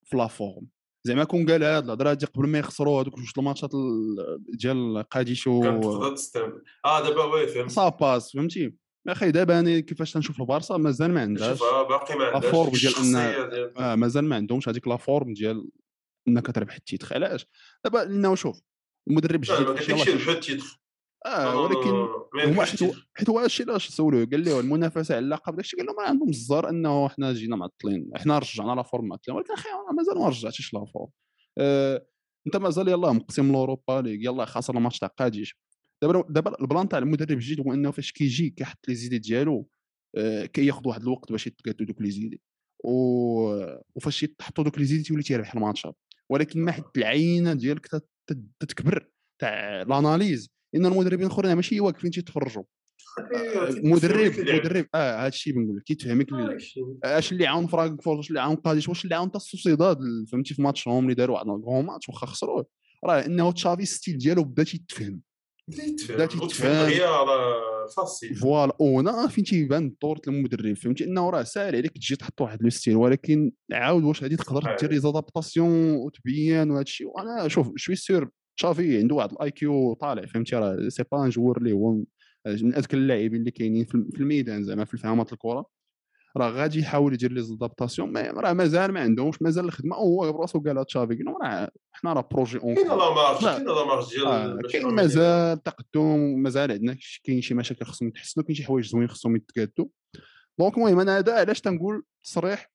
في 0.06 0.18
la 0.18 0.28
forme. 0.28 0.68
زعما 1.08 1.24
كون 1.24 1.50
قال 1.52 1.64
هاد 1.64 1.84
الهضرة 1.84 2.10
هادي 2.10 2.26
قبل 2.26 2.48
ما 2.48 2.60
يخسروا 2.60 3.02
هذوك 3.02 3.16
جوج 3.20 3.32
الماتشات 3.38 3.74
ال- 3.74 4.44
ديال 4.58 5.04
قاديشو 5.10 5.62
كانت 5.62 5.84
تقدر 5.84 6.16
تستعمل 6.16 6.64
آه 6.86 7.02
دابا 7.10 7.24
oui 7.24 7.48
فهمت. 7.48 7.72
ça 7.72 7.90
passe 7.90 8.32
فهمتي؟ 8.34 8.74
أخي 9.08 9.32
دابا 9.32 9.60
أنا 9.60 9.80
كيفاش 9.80 10.12
تنشوف 10.12 10.42
البارسا 10.42 10.78
مازال 10.78 11.12
ما 11.14 11.22
عندهاش 11.22 11.58
شوف 11.60 11.64
آه، 11.68 11.84
باقي 11.88 12.16
ما 12.16 12.26
عندهاش 12.26 12.52
forme 12.52 12.70
ديك 12.70 12.82
ديال 13.02 13.50
ديال 13.50 13.78
آه 13.78 13.96
مازال 13.96 14.26
ما 14.26 14.36
عندهمش 14.36 14.70
هذيك 14.70 14.88
la 14.88 14.98
forme 14.98 15.34
ديال 15.34 15.70
انك 16.28 16.52
تربح 16.52 16.76
ال 16.76 16.82
titre 16.82 17.14
علاش؟ 17.14 17.46
دابا 17.84 17.98
لأنه 17.98 18.36
شوف 18.36 18.62
المدرب 19.10 19.36
الجديد 19.44 19.68
ما 19.68 19.74
كتمشي 19.76 20.10
يلاه 20.10 20.16
ربحوا 20.20 20.34
ال 20.34 20.42
titre 20.42 20.80
آه 21.26 21.62
ولكن 21.62 21.92
ما 22.36 22.52
هما 22.54 22.66
حيت 23.16 23.30
هو 23.30 23.40
هادشي 23.40 23.64
علاش 23.64 23.90
سولوه 23.90 24.26
قال 24.26 24.46
له 24.46 24.60
المنافسة 24.60 25.16
على 25.16 25.26
اللقب 25.26 25.56
داكشي 25.56 25.78
قال 25.78 25.86
لهم 25.86 26.00
راه 26.00 26.08
عندهم 26.08 26.30
الزهر 26.30 26.70
إنه 26.70 27.10
حنا 27.10 27.34
جينا 27.34 27.56
معطلين 27.56 28.10
حنا 28.16 28.40
رجعنا 28.40 28.72
la 28.76 28.84
forme 28.84 29.06
معطلين. 29.08 29.38
ولكن 29.38 29.54
أخي 29.54 29.70
مازال 29.98 30.18
ما 30.20 30.28
رجعتيش 30.30 30.74
la 30.74 30.86
forme 30.86 31.10
آه 31.58 32.06
أنت 32.48 32.56
مازال 32.58 32.88
يلاه 32.88 33.14
مقسم 33.14 33.50
الاوروبا 33.50 34.02
ليغ 34.02 34.32
يلاه 34.34 34.46
خسر 34.46 34.78
الماتش 34.78 35.00
تاع 35.00 35.08
قاديش. 35.08 35.58
دابا 36.02 36.26
دابا 36.30 36.62
ال 36.62 36.68
plan 36.68 36.90
تاع 36.90 37.00
المدرب 37.00 37.32
الجديد 37.32 37.68
هو 37.68 37.74
إنه 37.74 37.92
فاش 37.92 38.12
كيجي 38.12 38.50
كيحط 38.50 38.88
les 38.88 38.96
idées 38.96 39.18
ديالو 39.18 39.68
آه 40.18 40.46
كياخذ 40.46 40.88
واحد 40.88 41.02
الوقت 41.02 41.32
باش 41.32 41.48
يتقادوا 41.48 41.86
دوك 41.86 42.02
les 42.02 42.12
idées. 42.12 42.42
و... 42.86 42.92
وفاش 43.96 44.24
يتحطوا 44.24 44.64
دوك 44.64 44.78
les 44.80 44.86
idées 44.86 45.04
تولي 45.04 45.24
تيربح 45.24 45.54
الماتشات 45.56 45.96
ولكن 46.30 46.62
ما 46.62 46.72
حد 46.72 46.84
العينة 46.98 47.54
ديالك 47.54 47.88
تت- 47.88 48.10
تت- 48.28 48.44
تتكبر. 48.60 49.10
تاع 49.44 49.82
ال 49.82 49.90
analyse 49.90 50.50
لأن 50.74 50.86
المدربين 50.86 51.28
الآخرين 51.28 51.54
ماشي 51.54 51.80
واقفين 51.80 52.12
تيتفرجوا. 52.12 52.64
مدرب 53.84 54.32
مدرب 54.40 54.86
آه 54.96 55.20
هذا 55.20 55.28
الشيء 55.28 55.54
بنقول 55.54 55.78
لك 55.78 55.84
كيتفهمك 55.84 56.28
اش 57.04 57.32
اللي 57.32 57.48
عاون 57.48 57.68
فرانكفورت 57.68 58.18
واش 58.18 58.30
اللي 58.30 58.42
عاون 58.42 58.56
قاديش 58.56 58.90
واش 58.90 59.04
اللي 59.04 59.16
عاون 59.16 59.32
تا 59.32 59.38
السوسيداد 59.38 59.98
فهمتي 60.32 60.54
في 60.54 60.62
ماتشهم 60.62 61.04
اللي 61.04 61.14
داروا 61.14 61.36
واحد 61.36 61.50
ال 61.50 61.56
grand 61.56 61.86
match 61.86 62.10
واخا 62.10 62.26
خسروه. 62.28 62.66
راه 63.06 63.26
إنه 63.26 63.52
تشافي 63.52 63.86
style 63.86 64.18
ديالو 64.18 64.44
بدا 64.44 64.64
تيتفهم. 64.64 65.22
بدا 65.68 66.26
تيتفهم. 66.26 66.90
فاسي. 67.96 68.34
voilà 68.34 68.76
وهنا 68.80 69.28
فين 69.28 69.44
تيبان 69.44 69.86
الدور 69.86 70.20
المدرب 70.28 70.74
فهمتي 70.74 71.04
إنه 71.04 71.30
راه 71.30 71.44
ساهل 71.44 71.76
عليك 71.76 71.92
تجي 71.92 72.16
تحط 72.16 72.42
واحد 72.42 72.64
le 72.64 72.70
style 72.70 72.96
ولكن 72.96 73.52
عاود 73.74 74.04
واش 74.04 74.24
غادي 74.24 74.36
تقدر. 74.36 74.76
دير 74.80 74.92
les 74.92 75.00
adaptations 75.00 75.96
وتبين 75.96 76.72
وهذا 76.72 76.82
الشيء 76.82 77.08
وأنا 77.08 77.48
شوف 77.48 77.72
je 77.76 77.96
suis 77.96 78.15
sûr 78.15 78.30
تشافي 78.58 78.98
عنده 79.00 79.16
واحد 79.16 79.32
ال 79.32 79.52
IQ 79.52 79.94
طالع 79.94 80.26
فهمتي؟ 80.26 80.56
راه 80.56 80.90
c'est 80.90 81.04
pas 81.12 81.26
un 81.26 81.30
joueur 81.30 81.58
اللي 81.58 81.72
هو 81.72 81.92
من 82.48 82.76
أذكى 82.76 82.96
اللاعبين 82.98 83.40
اللي 83.40 83.52
كاينين 83.52 83.86
في 83.86 83.96
الم- 83.96 84.10
في 84.14 84.20
الميدان 84.20 84.64
زعما 84.64 84.86
في 84.86 84.94
الفهامات 84.94 85.34
الكرة. 85.34 85.66
راه 86.38 86.50
غادي 86.50 86.80
يحاول 86.80 87.14
يدير 87.14 87.32
les 87.32 87.42
adaptations 87.42 88.14
mais 88.14 88.22
راه 88.22 88.54
مازال 88.54 88.92
ما 88.92 89.00
عندهمش 89.00 89.42
مازال 89.42 89.66
الخدمة. 89.66 89.98
وهو 89.98 90.34
براسو 90.34 90.60
قالها 90.60 90.84
تشافي 90.84 91.16
قال 91.16 91.28
راه 91.44 91.72
حنا 91.92 92.14
راه 92.14 92.28
projet 92.32 92.58
en 92.58 92.76
كاين 92.76 92.88
la 92.88 92.96
marge 92.96 93.44
لا. 93.46 93.54
كاين 93.54 93.66
la 93.68 93.86
marge 93.86 94.10
ديال 94.10 94.26
آه، 94.28 94.60
كاين 94.72 94.86
مازال 94.88 95.64
تقدم 95.64 96.18
مازال 96.40 96.72
عندنا 96.72 96.98
كاين 97.24 97.42
شي 97.42 97.54
مشاكل 97.54 97.86
خصهم 97.86 98.08
يتحسنوا 98.08 98.46
كاين 98.46 98.56
شي 98.56 98.64
حوايج 98.64 98.86
زوين 98.90 99.08
خصهم 99.08 99.36
يتقادوا. 99.36 99.86
donc 100.60 100.78
المهم 100.78 101.00
أنا 101.00 101.18
هذا 101.18 101.34
علاش 101.40 101.62
تنقول 101.62 102.04
تصريح 102.24 102.72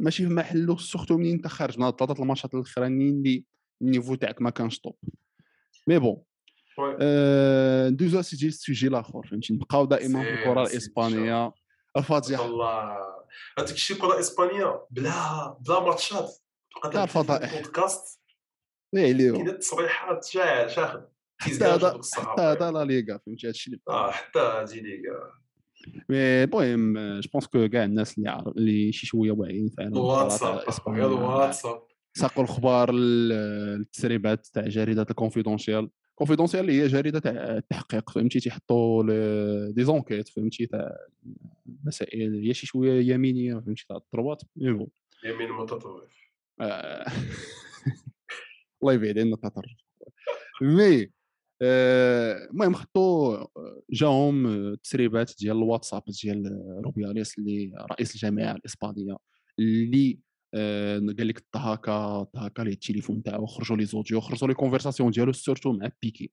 ماشي 0.00 0.26
في 0.28 0.34
محله 0.34 0.76
surtout 0.76 1.16
منين 1.18 1.32
أنت 1.34 1.46
خارج 1.46 1.78
من 1.78 1.90
ثلاثة 1.90 2.22
الماتشات 2.22 2.54
الأخرانيين 2.54 3.14
اللي 3.14 3.44
ال 3.82 3.87
niveau 3.87 4.14
تاعك 4.14 4.42
ما 4.42 4.50
كانش 4.50 4.80
top 4.80 4.96
mais 5.86 5.98
bon 5.98 6.22
ندوزو 7.90 8.20
اسيدي 8.20 8.46
ال 8.46 8.53
sujet 8.53 8.86
الآخر 8.86 9.26
فهمتي؟ 9.26 9.54
نبقاو 9.54 9.84
دائما 9.84 10.22
في 10.22 10.30
الكرة 10.30 10.62
الإسبانية. 10.62 11.52
الفاضحه 11.96 12.44
الله. 12.44 12.96
هذاك 13.58 13.70
الشيء 13.70 13.96
كرة 13.96 14.20
اسبانيا 14.20 14.80
بلا 14.90 15.58
بلا 15.60 15.80
ماتشات. 15.80 16.38
بلا 16.84 17.02
الفضائح. 17.02 17.54
بودكاست 17.54 18.20
إيه 18.96 19.12
اللي 19.12 19.32
كاين 19.32 19.48
التصريحات 19.48 20.24
شاعر 20.24 20.68
شاخد 20.68 21.08
حتى 21.38 21.64
هذا 21.64 22.00
حتى 22.14 22.42
هذا 22.42 22.70
لا 22.70 22.84
ليغا 22.84 23.18
فهمتي؟ 23.26 23.48
هادشي 23.48 23.70
اللي 23.70 23.80
آه 23.88 24.10
حتى 24.10 24.38
هادي 24.38 24.80
ليغا. 24.80 25.32
mais 26.08 26.44
المهم 26.44 27.20
je 27.20 27.30
pense 27.32 27.46
que 27.46 27.68
كاع 27.68 27.84
الناس 27.84 28.18
اللي 28.18 28.30
عارف 28.30 28.48
اللي 28.48 28.92
شي 28.92 29.06
شوية 29.06 29.32
واعيين 29.32 29.68
فعلا 29.68 29.88
الواتساب. 29.88 30.64
الواتساب. 30.88 31.82
ساقوا 32.14 32.44
الخبار 32.44 32.90
التسريبات 32.94 34.46
تاع 34.46 34.68
جريدة 34.68 35.06
الكونفيدونسيال 35.10 35.90
كونفيدونسيال 36.14 36.60
اللي 36.60 36.82
هي 36.82 36.86
جريدة 36.86 37.18
تاع 37.18 37.32
التحقيق 37.32 38.10
فهمتي؟ 38.10 38.40
تيحطوا 38.40 39.02
des 39.70 39.84
enquêtes 39.84 40.28
فهمتي؟ 40.28 40.66
تاع 40.66 40.96
مسائل 41.84 42.34
هي 42.34 42.54
شي 42.54 42.66
شوية 42.66 43.14
يمينية 43.14 43.54
فهمتي؟ 43.54 43.86
تاع 43.88 43.96
الضربات 43.96 44.42
mais 44.56 44.72
bon 44.72 44.88
يمين 45.24 45.52
متطرف. 45.52 46.22
آه. 46.60 47.06
الله 48.82 48.92
يبعد 48.92 49.18
عنا 49.18 49.34
التطرف 49.34 49.70
mais 50.62 51.10
آه، 51.62 52.48
المهم 52.50 52.74
خطوا 52.74 53.46
جاهم 53.90 54.74
تسريبات 54.74 55.32
ديال 55.38 55.56
الواتساب 55.56 56.02
ديال 56.22 56.62
روبياليس 56.84 57.38
اللي 57.38 57.72
رئيس 57.90 58.14
الجامعة 58.14 58.52
الإسبانية 58.52 59.16
اللي 59.58 60.18
آه، 60.18 60.31
قال 60.54 61.28
لك 61.28 61.44
تهاكا 61.52 62.26
تهاكا 62.34 62.62
ليه 62.62 62.72
التليفون 62.72 63.22
تاعو 63.22 63.46
خرجوا 63.46 63.76
les 63.76 63.84
audios 63.84 64.20
خرجوا 64.20 64.48
les 64.48 64.54
conversations 64.54 65.10
ديالو 65.10 65.32
surtout 65.32 65.72
مع 65.72 65.88
بيكي 66.02 66.30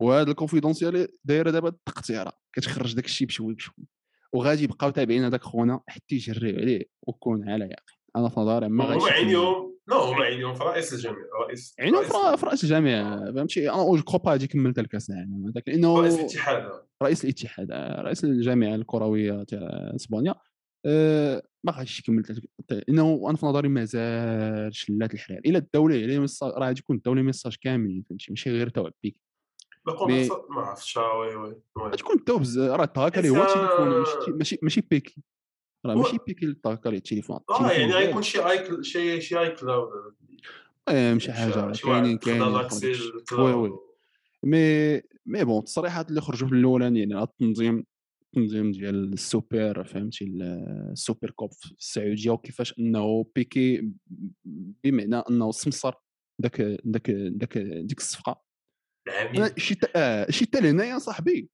وهذا 0.00 0.30
الكونفيدونسيال 0.30 1.08
دايرة 1.24 1.50
دابا 1.50 1.68
التقطيره 1.68 2.32
كتخرج 2.52 2.94
داك 2.94 3.04
الشيء 3.04 3.26
بشوي 3.26 3.54
بشوي 3.54 3.84
وغادي 4.32 4.64
يبقاو 4.64 4.90
تابعين 4.90 5.24
هذاك 5.24 5.42
خونا 5.42 5.80
حتى 5.86 6.14
يجريو 6.14 6.56
عليه 6.56 6.84
وكون 7.02 7.48
على 7.48 7.64
يقين. 7.64 7.96
أنا 8.16 8.28
في 8.28 8.40
نظري 8.40 8.68
ما 8.68 8.84
غاديش 8.84 9.02
هما 9.02 9.12
عينيهم 9.12 9.76
لا 9.88 9.96
هما 9.96 10.24
عينيهم 10.24 10.54
في 10.54 10.64
رئيس 10.64 10.92
الجامعة 10.92 11.18
رئيس 11.46 11.74
عينيهم 11.80 12.36
في 12.36 12.46
رئيس 12.46 12.64
الجامعة 12.64 13.32
فهمتي؟ 13.32 13.70
أنا 13.70 13.96
جو 13.96 14.02
كرو 14.02 14.18
با 14.18 14.32
هادي 14.32 14.46
كملت 14.46 14.78
الكاس 14.78 15.10
العالم 15.10 15.46
هذاك 15.48 15.68
لأنه 15.68 16.00
رئيس 16.00 16.18
الاتحاد. 16.18 16.70
رئيس 17.02 17.24
الاتحاد 17.24 17.72
رئيس 18.00 18.24
الجامعة 18.24 18.74
الكروية 18.74 19.42
تاع 19.42 19.92
إسبانيا. 19.96 20.34
أه 20.86 21.42
ما 21.66 21.72
غاديش 21.72 22.00
يكمل 22.00 22.22
لأنه 22.70 23.26
أنا 23.28 23.36
في 23.36 23.46
نظري 23.46 23.68
مازال 23.68 24.74
شلات 24.74 25.14
الحلال 25.14 25.46
إلا 25.46 25.58
الدولة 25.58 25.94
عليه 25.94 26.26
راه 26.42 26.66
غادي 26.66 26.80
يكون 26.80 26.96
الدولة 26.96 27.22
ميساج 27.22 27.56
كاملين 27.60 28.02
فهمتي؟ 28.02 28.26
ماشي 28.28 28.50
غير 28.50 28.68
تو 28.68 28.90
بيك 29.02 29.16
مي... 30.06 30.28
ما 30.28 30.60
عرفتش 30.60 30.96
وي 30.96 31.36
وي 31.36 31.56
غادي 31.78 31.96
تكون 31.96 32.24
تو 32.24 32.42
راه 32.56 32.92
اللي 33.16 33.28
هو 33.28 33.42
التليفون 33.42 34.36
ماشي 34.36 34.58
ماشي 34.62 34.80
بيكي 34.90 35.22
راه 35.86 35.94
ماشي 35.94 36.18
بيكي 36.26 36.46
اللي 36.46 36.78
التليفون 36.86 37.40
آه 37.50 37.70
يعني 37.70 37.92
غيكون 37.92 38.22
شي 38.22 38.50
اي 38.50 38.84
شي 38.84 39.20
شي 39.20 39.38
iCloud 39.40 39.88
المهم 40.88 41.18
شي 41.18 41.32
حاجة 41.32 41.72
كاينين 41.72 42.18
كاينين 42.18 42.68
oui 43.32 43.52
oui. 43.52 43.78
mais 44.42 44.96
mais 45.26 45.44
bon 45.44 45.58
التصريحات 45.58 46.08
اللي 46.08 46.20
خرجوا 46.20 46.48
في 46.48 46.54
الاولاني 46.54 46.98
يعني 46.98 47.22
التنظيم 47.22 47.84
التنظيم 48.36 48.72
ديال 48.72 49.12
السوبر 49.12 49.84
فهمتي؟ 49.84 50.24
ال 50.24 50.42
super 50.42 51.30
coupe 51.30 51.52
في 51.52 51.72
السعودية 51.72 52.30
وكيفاش 52.30 52.78
أنه 52.78 53.26
بيكي 53.34 53.90
بمعنى 54.84 55.16
أنه 55.16 55.50
سمسر 55.50 55.94
داك 56.38 56.60
داك 56.84 57.10
داك 57.10 57.58
ديك 57.58 57.98
الصفقة. 57.98 58.42
شي 59.56 59.76
آه 59.96 60.30
شي 60.30 60.44
حتى 60.44 60.60
لهنايا 60.60 60.98
صاحبي. 60.98 61.48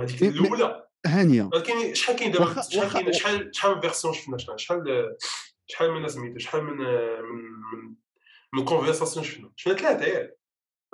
هذيك 0.00 0.22
الأولى. 0.22 0.86
هانية. 1.06 1.50
ولكن 1.52 1.94
شحال 1.94 2.16
كاين 2.16 2.32
دابا؟ 2.32 2.62
شحال 2.62 2.92
كاين 2.92 3.12
شحال 3.12 3.50
شحال 3.56 3.74
من 3.74 3.80
version 3.80 4.14
شفنا؟ 4.14 4.36
شحال 4.56 5.16
شحال 5.66 5.90
من 5.90 6.08
سميتو؟ 6.08 6.38
شحال 6.38 6.64
من 6.64 6.76
من 6.76 7.94
من 8.54 8.64
conversation 8.64 9.24
شفنا؟ 9.24 9.52
شفنا 9.56 9.74
ثلاثة 9.74 10.04
ياك. 10.04 10.38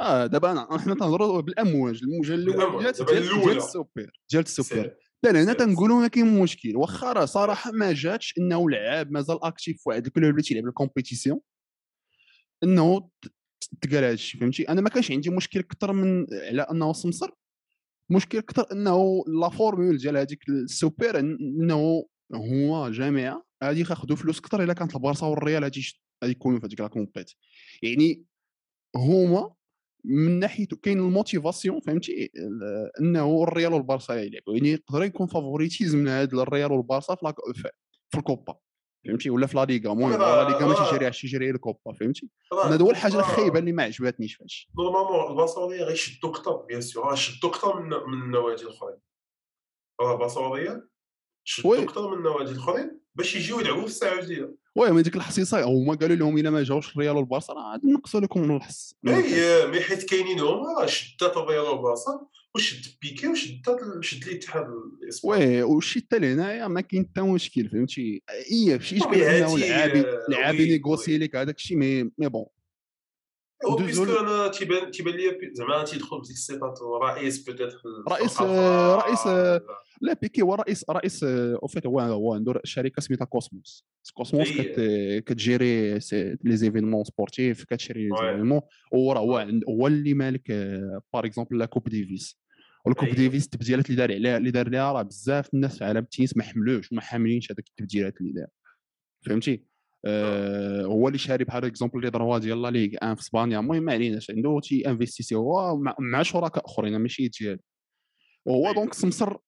آه 0.01 0.27
دابا 0.27 0.79
حنا 0.79 0.95
تنهضروا 0.95 1.41
بالأمواج 1.41 2.01
الموجة 2.03 2.35
الأولى 2.35 2.93
ديال 2.93 3.57
السوبر 3.57 4.11
ديال 4.31 4.43
السوبر 4.43 4.97
لا 5.23 5.43
هنا 5.43 5.53
تنقولوا 5.53 6.01
ما 6.01 6.09
كاين 6.09 6.41
مشكل. 6.43 6.77
واخا 6.77 7.13
راه 7.13 7.25
صراحة 7.25 7.71
ما 7.71 7.93
جاتش 7.93 8.35
إنه 8.39 8.71
لعاب 8.71 9.13
مازال 9.13 9.45
actif 9.45 9.77
في 9.83 9.89
واحد 9.89 10.07
club 10.07 10.31
اللي 10.31 10.43
تيلعب 10.43 10.67
ال 10.67 10.73
compétition 10.73 11.41
إنه 12.65 13.11
تقال 13.81 14.05
هذا 14.05 14.13
الشيء 14.13 14.41
فهمتي؟ 14.41 14.69
أنا 14.69 14.81
ما 14.81 14.89
كانش 14.89 15.11
عندي 15.11 15.31
مشكل 15.31 15.61
أكثر 15.61 15.93
من 15.93 16.27
على 16.33 16.63
أنه 16.63 16.93
سمسر. 16.93 17.31
مشكل 18.11 18.39
أكثر 18.39 18.67
إنه 18.73 19.25
la 19.41 19.49
formule 19.49 19.97
ديال 19.97 20.17
هذيك 20.17 20.49
السوبر 20.49 21.19
إنه 21.19 22.07
هو 22.35 22.91
جامعه 22.91 23.45
غادي 23.65 23.81
ياخذوا 23.81 24.17
فلوس 24.17 24.39
أكثر 24.39 24.63
إلا 24.63 24.73
كانت 24.73 24.95
البارسا 24.95 25.27
والريال 25.27 25.65
غادي 25.65 26.01
يكونوا 26.25 26.61
في 26.61 26.67
هذيك 26.67 26.81
la 26.81 26.87
compét' 26.87 27.31
يعني 27.83 28.25
هما 28.97 29.55
من 30.05 30.39
ناحية 30.39 30.67
كاين 30.83 30.99
ال 30.99 31.06
motivation 31.06 31.81
فهمتي؟ 31.81 32.33
إنه 33.01 33.43
الريال 33.43 33.73
والبارسا 33.73 34.15
يلعبوا 34.15 34.55
يعني 34.55 34.71
يقدر 34.73 35.03
يكون 35.03 35.27
favoritisme 35.27 35.99
من 35.99 36.09
هذا 36.09 36.43
الريال 36.43 36.73
والبارسا 36.73 37.15
في, 37.15 37.71
في 38.11 38.19
الكوبا 38.19 38.57
فهمتي؟ 39.07 39.31
ولا 39.31 39.47
في 39.47 39.57
لا 39.57 39.65
ليغا 39.65 39.93
المهم 39.93 40.11
لا 40.11 40.49
ليغا 40.49 40.67
ما 40.67 40.75
تيجريهاش 40.75 41.21
تيجري 41.21 41.51
الكوبا 41.51 41.93
فهمتي؟ 42.01 42.31
هذا 42.65 42.85
هو 42.85 42.91
الحاجة 42.91 43.19
الخايبة 43.19 43.59
اللي 43.59 43.73
ما 43.73 43.83
عجبتنيش 43.83 44.35
فهادشي 44.35 44.71
normalement 44.79 45.31
البارسا 45.31 45.61
غيشدوا 45.61 46.31
أكثر 46.31 46.57
bien 46.57 46.81
sûr 46.81 47.15
شدوا 47.15 47.51
أكثر 47.51 47.83
من 47.83 47.89
من 47.89 48.23
النوادي 48.23 48.63
الأخرين. 48.63 48.97
البارسا 50.01 50.41
والريال 50.41 50.90
شدوا 51.45 51.83
أكثر 51.83 52.11
من 52.11 52.19
النوادي 52.19 52.51
الآخرين؟ 52.51 53.01
باش 53.15 53.37
يجيو 53.37 53.61
يلعبوا 53.61 53.81
في 53.81 53.87
السعودية. 53.87 54.55
oui 54.77 54.91
من 54.91 55.03
ديك 55.03 55.17
الحصيصة 55.17 55.65
هما 55.65 55.95
قالوا 55.95 56.17
لهم 56.17 56.39
إلا 56.39 56.51
ما 56.51 56.63
جاوش 56.63 56.93
الريال 56.93 57.17
والبارسا 57.17 57.53
راه 57.53 57.73
غادي 57.73 57.87
نقصوا 57.87 58.21
لكم 58.21 58.41
من 58.41 58.57
الحص. 58.57 58.95
اي 59.09 59.67
mais 59.67 59.81
حيت 59.81 60.03
كاينين 60.03 60.41
هما 60.41 60.87
شدات 60.87 61.37
الريال 61.37 61.65
والبارسا 61.65 62.27
وشد 62.55 62.87
بيكي 63.03 63.29
وشد 63.29 63.63
شد 64.01 64.29
الاتحاد 64.29 64.67
الإسباني. 65.03 65.47
oui 65.47 65.63
وشي 65.63 66.01
حتى 66.01 66.19
لهنايا 66.19 66.69
ما 66.69 66.81
كاين 66.81 67.09
حتى 67.11 67.21
مشكل 67.21 67.69
فهمتي؟ 67.69 68.23
اي 68.31 68.81
شي 68.81 68.99
شكل 68.99 69.23
انه 69.23 69.59
لعابي 69.59 70.05
لعابي 70.29 70.79
négocie 70.79 71.19
لك 71.19 71.37
هذاك 71.37 71.57
الشيء 71.57 71.77
mais 71.77 72.03
mais 72.19 72.29
bon. 72.29 72.47
parce 73.69 74.01
que 74.01 74.21
أنا 74.21 74.49
تيبان 74.49 74.91
تيبان 74.91 75.15
لي 75.15 75.39
زعما 75.53 75.85
تيدخل 75.85 76.19
بديك 76.19 76.31
الصفات 76.31 76.79
رئيس 77.03 77.39
peut-être 77.39 77.83
رئيس 78.09 78.41
رئيس 78.43 79.27
لا 80.01 80.13
بيكي 80.23 80.43
هو 80.43 80.55
رئيس 80.55 80.85
رئيس 80.91 81.25
en 81.25 81.67
fait 81.67 81.87
هو 81.87 82.01
هو 82.01 82.35
عنده 82.35 82.61
شركه 82.65 83.03
سميتها 83.03 83.25
كوسموس 83.25 83.87
كوسموس 84.15 84.49
كتجيري 85.27 85.99
les 86.45 86.57
événements 86.57 87.05
sportifs 87.05 87.65
كتشري 87.65 88.09
زيفينمون 88.21 88.61
هو 88.95 89.13
راه 89.13 89.21
هو 89.21 89.47
هو 89.69 89.87
اللي 89.87 90.15
مالك 90.15 90.51
par 91.13 91.25
exemple 91.27 91.59
la 91.59 91.67
Coupe 91.67 91.89
Davis 91.89 92.41
وال 92.85 92.92
Coupe 92.92 93.09
Davis 93.09 93.45
التبديلات 93.45 93.91
اللي 93.91 93.97
دار 93.97 94.13
عليها 94.13 94.37
اللي 94.37 94.51
دار 94.51 94.69
لها 94.69 94.93
راه 94.93 95.03
بزاف 95.03 95.55
الناس 95.55 95.79
في 95.79 95.85
عالم 95.85 96.03
التنس 96.03 96.37
ما 96.37 96.43
حملوش 96.43 96.93
وما 96.93 97.01
حاملينش 97.01 97.53
هذوك 97.53 97.69
التبديلات 97.69 98.21
اللي 98.21 98.33
دار 98.33 98.49
فهمتي 99.27 99.70
آه. 100.05 100.83
هو 100.85 101.09
اللي 101.09 101.19
شاري 101.19 101.45
بحال 101.45 101.65
exemple 101.65 102.01
les 102.01 102.11
droits 102.11 102.39
ديال 102.39 102.63
la 102.63 102.71
Ligue 102.71 102.91
1 103.03 103.15
في 103.15 103.21
إسبانيا. 103.21 103.61
المهم 103.61 103.83
ما 103.83 103.93
عليناش 103.93 104.31
عنده 104.31 104.61
تي 104.63 104.89
investi 104.91 105.35
هو 105.35 105.77
مع 105.99 106.23
شركاء 106.23 106.67
أخرين 106.67 106.97
ماشي 106.97 107.29
ديالو 107.29 107.59
وهو 108.47 108.73
donc 108.73 108.95
سمسر 108.95 109.39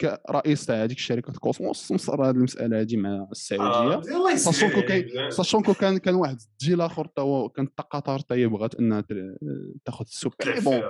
كرئيس 0.00 0.66
تاع 0.66 0.82
هذيك 0.82 0.96
الشركة 0.98 1.32
كوسموس 1.32 1.88
سمسر 1.88 2.24
هذه 2.24 2.34
المسألة 2.34 2.80
هذه 2.80 2.96
مع 2.96 3.28
السعودية. 3.30 4.16
آه 4.16 4.34
sachant 4.36 4.67
que 4.67 4.80
كاين 4.82 5.30
sachant 5.30 5.61
que 5.61 5.74
كان 5.74 5.98
كان 5.98 6.14
واحد 6.14 6.36
deal 6.40 6.80
آخر 6.80 7.06
تا 7.06 7.22
هو 7.22 7.48
كانت 7.48 7.80
قطر 7.80 8.18
حتى 8.18 8.34
هي 8.34 8.46
بغات 8.46 8.74
إنها 8.74 9.04
تاخذ 9.84 10.04
السوبر 10.04 10.34
bon 10.64 10.82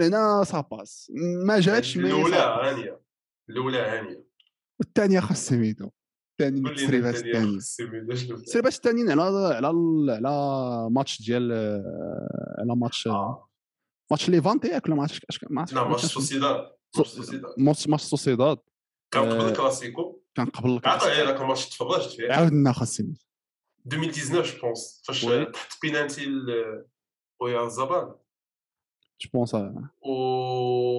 هنا 0.00 0.44
ça 0.44 0.63
passe 0.63 1.12
ما 1.46 1.60
جاتش 1.60 1.96
الأولى 1.96 2.36
هانية. 2.36 3.00
الأولى 3.50 3.78
هانية. 3.78 4.24
والثانيه 4.80 5.20
خاص 5.20 5.46
سميتو 5.46 5.90
الثاني 6.40 6.70
التسريبات 6.70 7.14
الثاني 7.14 7.58
التسريبات 8.30 8.74
الثانيين 8.74 9.10
على 9.10 9.54
على 9.54 9.68
على 10.12 10.90
ماتش 10.90 11.22
ديال 11.22 11.52
على 12.58 12.76
ماتش 12.76 13.06
آه. 13.06 13.48
ماتش 14.10 14.28
ليفانتي 14.28 14.68
ياك 14.68 14.86
ولا 14.86 14.94
ماتش 14.94 15.20
ماتش 15.50 15.72
لا 15.72 15.84
ماتش 15.88 16.06
سوسيداد 16.06 16.66
ماتش 17.58 17.88
ماتش 17.88 18.02
سوسيداد 18.02 18.58
كان 19.10 19.22
قبل 19.22 19.40
آه، 19.40 19.48
الكلاسيكو 19.48 20.22
كان 20.34 20.46
قبل 20.46 20.70
الكلاسيكو 20.70 21.06
عقل 21.06 21.26
عليك 21.26 21.40
الماتش 21.40 21.68
تفرجت 21.68 22.10
فيه 22.10 22.32
عاودنا 22.32 22.72
خاصني 22.72 23.18
2019 23.92 24.58
جو 24.58 24.62
بونس 24.62 25.02
فاش 25.06 25.24
تحت 25.52 25.82
بينالتي 25.82 26.26
ويا 27.40 27.66
الزبان 27.66 28.14
جو 29.20 29.30
بونس 29.34 29.54
و 29.54 30.98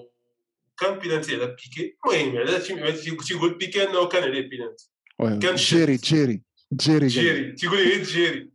كان 0.78 1.00
بينالتي 1.00 1.36
على 1.36 1.46
بيكي 1.46 1.98
المهم 2.06 2.38
على 2.38 2.94
تيقول 3.28 3.54
بيكي 3.58 3.84
انه 3.84 4.08
كان 4.08 4.24
عليه 4.24 4.50
بينالتي 4.50 4.90
كان 5.20 5.56
جيري 5.56 5.96
جيري 5.96 6.42
جيري 6.74 7.08
جيري 7.08 7.52
تيقول 7.52 7.78
لي 7.78 8.02
جيري 8.02 8.52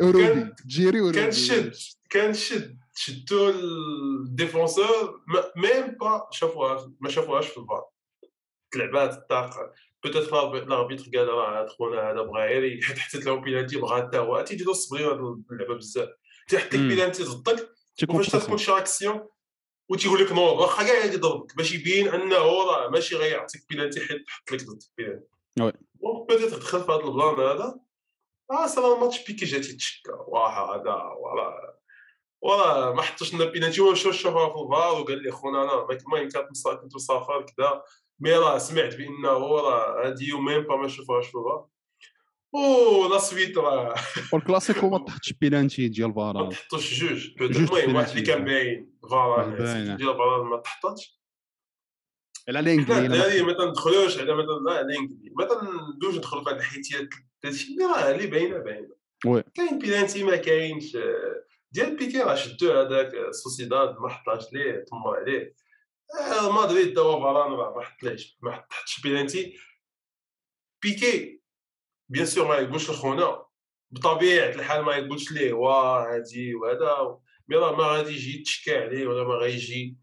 ورودي 0.00 0.52
جيري 0.66 1.12
كان 1.12 1.32
شد 1.32 1.74
كان 2.10 2.34
شد 2.34 2.78
شدوا 2.94 3.50
الديفونسور 3.50 5.22
ميم 5.56 5.86
با 6.00 6.28
شافوها 6.30 6.92
ما 7.00 7.10
شافوهاش 7.10 7.46
في 7.46 7.58
الفار 7.58 7.84
تلعبات 8.70 9.12
الطاقه 9.12 9.72
بوتيتر 10.04 10.64
لاربيتر 10.64 11.18
قال 11.18 11.28
راه 11.28 11.62
هذا 11.62 11.68
خونا 11.68 12.10
هذا 12.10 12.22
بغا 12.22 12.46
غير 12.46 12.80
حتى 12.82 13.18
لهم 13.18 13.40
بينالتي 13.40 13.76
بغا 13.76 13.96
حتى 13.96 14.18
هو 14.18 14.40
تيجي 14.40 14.64
صبري 14.64 15.04
هذه 15.04 15.42
اللعبه 15.50 15.74
بزاف 15.74 16.08
تيحط 16.48 16.74
لك 16.74 16.80
بينالتي 16.80 17.22
ضدك 17.22 17.70
وفاش 18.08 18.28
تكون 18.28 18.58
شي 18.58 18.72
اكسيون 18.72 19.28
وتيقول 19.88 20.24
لك 20.24 20.32
نوض 20.32 20.60
واخا 20.60 20.82
كاع 20.82 21.04
يضربك 21.04 21.56
باش 21.56 21.72
يبين 21.72 22.08
انه 22.08 22.36
راه 22.36 22.88
ماشي 22.90 23.16
غيعطيك 23.16 23.62
بينالتي 23.70 24.00
حيت 24.00 24.24
حط 24.28 24.52
لك 24.52 24.64
ضد 24.64 24.82
بينالتي 24.98 25.26
oui. 25.60 25.72
donc 26.02 26.28
peut-être 26.28 26.54
دخل 26.54 26.80
في 26.80 26.92
هذا 26.92 26.96
البلان 27.04 27.34
هذا. 27.40 27.80
آه 28.50 28.66
صرا 28.66 28.94
الماتش 28.94 29.26
بيكي 29.26 29.44
جا 29.44 29.58
تيتشكى 29.58 30.10
واه 30.28 30.74
هذا 30.74 30.92
وراه 30.92 31.78
وراه 32.42 32.92
ما 32.94 33.02
حطوش 33.02 33.34
لنا 33.34 33.44
بينالتي 33.44 33.80
هو 33.80 33.94
شوف 33.94 34.14
شوفها 34.14 34.48
في 34.48 34.54
الفار 34.58 35.00
وقال 35.00 35.22
لي 35.22 35.30
خونا 35.30 35.62
أنا 35.62 35.72
ما- 35.74 36.28
مسا- 36.50 36.74
كنت 36.74 36.94
مسافر 36.94 37.42
كذا. 37.42 37.82
mais 38.20 38.32
راه 38.32 38.58
سمعت 38.58 38.94
بأنه 38.94 39.28
راه 39.28 40.06
هادي 40.06 40.28
يومين 40.28 40.60
با 40.62 40.76
ما 40.76 40.88
شوفهاش 40.88 41.26
في 41.26 41.38
الفار. 41.38 41.66
أو 42.54 43.08
لا 43.12 43.18
سويت 43.18 43.58
راه. 43.58 43.94
والكلاسيكو 44.32 44.88
ما 44.90 44.98
طحتش 44.98 45.32
بيلانتي 45.32 45.88
ديال 45.88 46.08
ما 46.08 46.14
فاران 46.14 46.48
تحطوش 46.48 47.00
جوج. 47.04 47.28
المهم 47.40 47.96
واحد 47.96 48.08
اللي 48.10 48.22
كان. 48.22 48.44
باين 48.44 48.92
باينة. 49.58 49.96
ديال 49.96 50.16
فاران 50.16 50.46
ما 50.46 50.56
تحطاتش 50.56 51.17
على 52.48 52.62
لينكلي 52.62 52.98
الدراري 53.06 53.42
ما 53.42 53.52
تندخلوش 53.52 54.18
على 54.18 54.34
مثلا 54.34 54.58
لا 54.66 54.82
لينكدين 54.82 55.32
ما 55.36 55.44
تندوش 55.44 56.14
ندخلوا 56.16 56.44
في 56.44 56.50
هاد 56.50 56.56
الحيتيات 56.56 57.08
هادشي 57.44 57.72
اللي 57.72 57.84
راه 57.84 58.10
اللي 58.10 58.26
باينة 58.26 58.58
باينة. 58.58 58.88
وي. 59.26 59.42
كاين 59.54 59.78
بيلانتي 59.78 60.22
ما 60.24 60.36
كاينش. 60.36 60.96
ديال 61.72 61.96
بيكي 61.96 62.18
راه 62.18 62.34
شدوه 62.34 62.80
هذاك 62.82 63.12
سوسيداد 63.30 63.96
ما 63.98 64.08
حطاش 64.08 64.52
ليه 64.52 64.84
تمر 64.84 65.16
عليه. 65.16 65.54
آه، 66.40 66.52
مدريد 66.64 66.94
توا 66.94 67.20
فاران 67.20 67.52
راه 67.52 67.74
ما 67.76 67.82
حطليش 67.82 68.38
ما 68.42 68.52
حطش 68.70 69.00
بيلانتي. 69.02 69.56
بيكي 70.82 71.40
bien 72.08 72.26
sûr 72.26 72.48
ما 72.48 72.54
يقولش 72.56 72.90
لخونا 72.90 73.44
بطبيعة 73.90 74.48
الحال 74.48 74.82
ما 74.84 74.96
يقولش 74.96 75.32
ليه 75.32 75.52
واه 75.52 76.14
هادي 76.14 76.54
وهذا. 76.54 77.18
mais 77.48 77.56
راه 77.56 77.76
ما 77.76 77.84
غادي 77.84 78.12
يجي 78.12 78.40
يتشكى 78.40 78.76
عليه 78.78 79.06
ولا 79.06 79.24
ما 79.28 79.34
غيجي 79.34 79.74
ي- 79.80 79.96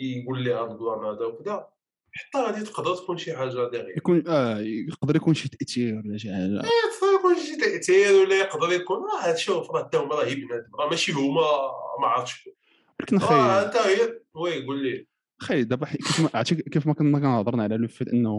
يقول 0.00 0.42
لي 0.44 0.54
هذا 0.54 0.72
البلان 0.72 1.14
هذا 1.14 1.24
وكذا 1.24 1.68
حتى 2.12 2.38
غادي 2.38 2.64
تقدر 2.64 2.96
تكون 2.96 3.18
شي 3.18 3.36
حاجة 3.36 3.70
derrière 3.70 3.96
يكون 3.96 4.28
آه 4.28 4.58
يقدر 4.58 5.16
يكون 5.16 5.34
شي 5.34 5.48
تأثير 5.48 6.02
ولا 6.04 6.18
شي 6.18 6.28
حاجة. 6.32 6.42
يقدر 6.44 7.18
يكون 7.18 7.34
شي 7.34 7.56
تأثير 7.56 8.14
ولا 8.14 8.38
يقدر 8.38 8.72
يكون 8.72 8.96
راه 8.96 9.34
شوف 9.34 9.70
راه 9.70 9.84
حتى 9.84 9.96
هما 9.96 10.14
راه 10.14 10.24
بنادم 10.24 10.76
راه 10.80 10.90
ماشي 10.90 11.12
هما 11.12 11.40
ما 12.00 12.06
عرفتش. 12.06 12.48
ولكن 13.00 13.16
آه 13.16 13.20
خي 13.20 13.66
انت 13.66 13.76
هي 13.76 14.20
وي 14.34 14.66
قول 14.66 14.82
لي. 14.82 15.06
خي 15.40 15.64
دابا 15.64 15.86
كيف 15.86 16.20
ما 16.20 16.42
كيف 16.42 16.86
ما 16.86 16.94
كنا 16.94 17.18
كنهضرنا 17.18 17.62
على 17.62 17.76
le 17.76 17.88
fait 17.88 18.08
إنه 18.08 18.38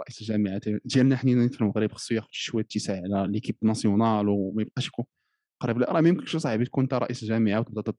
رئيس 0.00 0.20
الجامعة 0.20 0.60
ديالنا 0.84 1.16
حنا 1.16 1.48
في 1.48 1.60
المغرب 1.60 1.92
خصو 1.92 2.14
ياخذ 2.14 2.28
شوية 2.30 2.64
اتساع 2.64 2.96
على 2.96 3.32
l'équipe 3.32 3.56
nationale 3.62 4.28
وما 4.28 4.62
يبقاش 4.62 4.86
يكون 4.86 5.04
قريب. 5.60 5.78
راه 5.78 6.00
ما 6.00 6.08
يمكنش 6.08 6.36
صاحبي 6.36 6.64
تكون 6.64 6.84
انت 6.84 6.94
رئيس 6.94 7.24
جامعه 7.24 7.60
وتبدا 7.60 7.92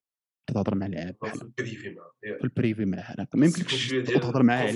تت- 0.50 0.53
تهضر 0.53 0.75
مع 0.75 0.86
بحال 1.22 1.38
في 1.39 1.44
ال 1.44 1.51
privé 1.51 1.89
معاه. 1.89 2.38
في 2.38 2.44
ال 2.44 2.50
privé 2.50 2.86
مع 2.86 2.98
هذاك. 2.98 3.27
ما 3.36 3.46
تهضر 4.20 4.44
معاه 4.44 4.72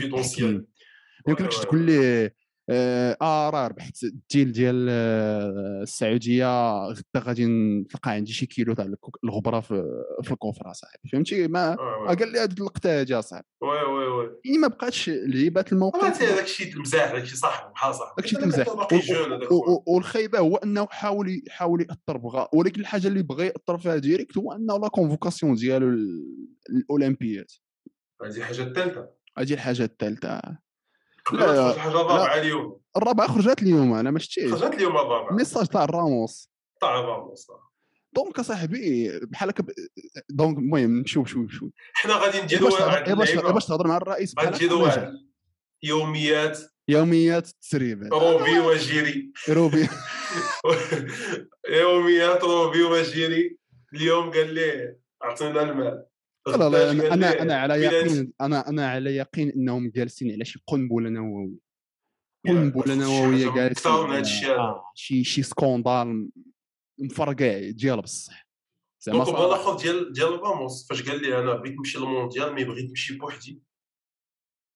ما 1.27 1.33
تقول 1.61 1.81
لي 1.85 2.31
آه 2.69 3.17
آه، 3.21 3.49
راه 3.49 3.67
ربحت 3.67 4.03
ال 4.03 4.09
en: 4.09 4.27
deal 4.27 4.51
ديال 4.51 4.87
آه، 4.89 5.81
السعودية 5.81 6.73
غدا 6.87 7.19
غادي 7.19 7.45
نتلقى 7.45 8.11
عندي 8.11 8.33
شي 8.33 8.45
كيلو 8.45 8.73
تاع 8.73 8.89
الغبرة 9.23 9.59
في 9.59 9.83
في 10.23 10.35
صاحبي. 10.71 11.09
فهمتي؟ 11.11 11.47
ما 11.47 11.73
آه،. 11.73 12.15
قال 12.19 12.31
لي 12.31 12.39
هاد 12.39 12.59
اللقطة 12.59 12.99
هادي 12.99 13.15
اصاحبي 13.19 13.47
oui 13.61 13.83
oui 13.83 14.07
oui. 14.07 14.39
يعني 14.45 14.57
ما 14.57 14.67
بقاتش 14.67 15.09
لعيبات 15.09 15.73
الموقف. 15.73 16.19
داك 16.19 16.43
الشيء 16.43 16.73
المزاح 16.73 17.11
داك 17.11 17.23
الشيء 17.23 17.37
صح 17.37 17.71
بحال 17.75 17.93
هذاك 17.93 18.17
باقي 18.17 18.99
jeune 18.99 19.33
هذاك 19.33 19.47
خويا. 19.47 19.83
والخايبة 19.87 20.39
هو 20.39 20.55
أنه 20.55 20.85
حاول 20.85 21.41
يحاول 21.47 21.81
يأثر 21.81 22.17
بغا 22.17 22.47
ولكن 22.53 22.81
الحاجة 22.81 23.07
اللي 23.07 23.23
بغى 23.23 23.45
يأثر 23.45 23.77
فيها 23.77 23.97
direct 23.97 24.37
هو 24.37 24.51
أنه 24.51 24.79
la 24.79 24.87
convocation 24.87 25.55
ديالو 25.55 25.89
للاولمبياد 26.69 27.51
هذه 28.23 28.37
الحاجة 28.37 28.63
الثالثه 28.63 29.09
هذه 29.37 29.53
الحاجة 29.53 29.83
الثالثه 29.83 30.41
الحاجة 31.31 31.87
الرابعه 31.87 32.35
اليوم. 32.37 32.79
الرابعه 32.97 33.27
خرجت 33.27 33.61
اليوم 33.61 33.93
أنا 33.93 34.11
ما 34.11 34.19
شفتيش. 34.19 34.51
خرجت 34.53 34.73
اليوم 34.73 34.97
الرابعه 34.97 35.33
message 35.33 35.67
تاع 35.67 35.85
راموس. 35.85 36.49
تاع 36.81 37.01
راموس 37.01 37.47
donc 38.13 38.39
أصاحبي 38.39 39.11
بحال 39.19 39.49
هكا 39.49 39.63
donc 40.29 40.57
المهم 40.57 40.97
نمشيو 40.99 41.21
بشوي 41.23 41.45
بشوي 41.45 41.71
حنا 41.93 42.13
غادي 42.13 42.41
نديروا 42.41 42.69
باش 43.51 43.65
تهضر- 43.65 43.87
مع 43.87 43.97
الرئيس 43.97 44.33
بحال 44.33 44.53
غادي 44.53 44.67
واحد 44.73 45.11
يوميات. 45.83 46.59
يوميات 46.87 47.47
التسريب 47.49 48.13
روبي 48.13 48.59
وجيري. 48.59 49.31
روبي. 49.49 49.89
يوميات 51.81 52.43
روبي 52.43 52.83
وجيري. 52.83 53.57
اليوم 53.93 54.31
قال 54.31 54.53
لي 54.53 54.95
اعطينا 55.23 55.61
المال. 55.61 56.05
لا 56.47 56.69
لا 56.69 56.91
أنا 56.91 57.13
أنا 57.13 57.41
أنا 57.41 57.55
على. 57.59 57.73
يقين 57.73 58.33
أنا 58.41 58.69
أنا 58.69 58.89
على 58.89 59.15
يقين 59.15 59.49
إنهم 59.49 59.89
جالسين 59.89 60.31
على 60.31 60.45
شي 60.45 60.63
قنبلة 60.67 61.09
نووية. 61.09 61.55
قنبلة 62.47 62.95
نووية 62.95 63.55
جالسين. 63.55 63.91
آه، 63.91 64.91
شي 64.95 65.23
شي 65.23 65.43
scandale 65.43 66.29
مفرقع 66.99 67.69
ديال 67.69 68.01
بصح. 68.01 68.47
زعما 69.01 69.23
donc 69.25 69.37
الآخر 69.37 69.77
ديال 69.77 70.13
ديال 70.13 70.39
راموس 70.39 70.87
فاش 70.89 71.09
قال 71.09 71.21
لي 71.21 71.39
أنا 71.39 71.53
بغيت 71.53 71.73
نمشي 71.73 71.97
للمونديال 71.97 72.53
mais 72.53 72.63
بغيت 72.63 72.89
نمشي 72.89 73.17
بوحدي. 73.17 73.61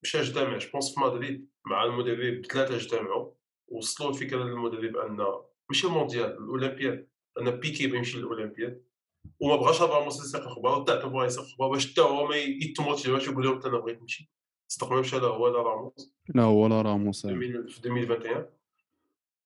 مشى 0.03 0.19
اجتمع 0.19 0.57
جوبونس 0.57 0.93
في 0.95 0.99
مدريد 0.99 1.47
مع 1.65 1.83
المدرب 1.83 2.45
ثلاثة 2.45 2.75
اجتمعوا 2.75 3.31
وصلوا 3.67 4.09
الفكرة 4.09 4.43
للمدرب 4.43 4.97
أن 4.97 5.17
ماشي 5.69 5.87
المونديال 5.87 6.25
الأولمبياد 6.25 7.07
أن 7.41 7.51
بيكي 7.51 7.87
بيمشي 7.87 8.17
للأولمبياد. 8.17 8.86
وما 9.39 9.55
بغاش 9.55 9.81
راموس 9.81 10.25
يسيق 10.25 10.47
أخبار 10.47 10.79
وتاع 10.79 11.05
بغا 11.05 11.25
يسيق 11.25 11.43
أخبار 11.43 11.69
باش 11.69 11.91
حتى 11.91 12.01
هو 12.01 12.27
ما 12.27 12.35
يتموتيفاش 12.35 13.27
يقول 13.27 13.45
لهم 13.45 13.61
أنا 13.65 13.77
بغيت 13.79 14.01
نمشي. 14.01 14.31
صدق 14.67 14.91
ما 14.91 14.99
مشى 14.99 15.15
لا 15.19 15.27
هو 15.27 15.47
لا 15.47 15.61
راموس 15.61 16.13
لا 16.35 16.43
هو 16.43 16.67
لا 16.67 16.81
راموس 16.81 17.25
في 17.25 17.31
2021 17.31 18.45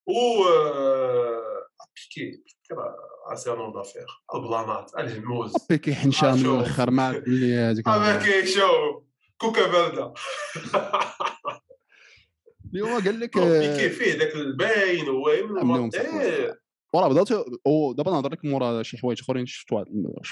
و 0.08 0.44
آه، 0.48 1.68
بيكي 1.96 2.32
بيكي 2.32 2.74
راه 2.74 3.36
سي 3.36 3.50
نون 3.50 3.74
دافير 3.74 4.06
البلانات 4.36 4.92
الهموز. 5.00 5.54
بيكي 5.70 5.96
حنشان 5.96 6.34
من. 6.34 6.46
الأخر 6.46 6.92
ما 6.92 7.12
تقول 7.12 7.34
لي 7.34 7.56
هذيك 7.56 7.88
اما 7.88 8.18
كيشوف 8.18 9.04
كوكا 9.38 9.68
بارده 9.68 10.14
اليوم 12.74 12.90
قال 12.90 13.20
لك 13.20 13.38
بيكي 13.38 13.90
فيه 13.90 14.14
ذاك 14.18 14.36
الباين 14.36 15.08
هو 15.08 15.30
وراه 16.94 17.08
بدأت 17.08 17.46
ودابا 17.66 18.12
نهضر 18.12 18.32
لك 18.32 18.46
مورا 18.46 18.84
شي 18.84 18.98
حوايج 18.98 19.22
أخرين 19.22 19.46
شفت 19.46 19.74
واحد 19.74 19.88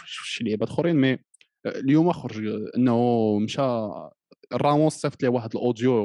شي 0.05 0.43
لعيبات 0.43 0.69
أخرين 0.69 0.95
mais 0.95 1.17
اليوم 1.65 2.11
خرج 2.11 2.45
إنه 2.77 3.39
مشى 3.39 3.89
راموس 4.53 4.93
صيفط 4.93 5.23
ليه 5.23 5.29
واحد 5.29 5.55
ال 5.55 5.63
audio 5.63 6.01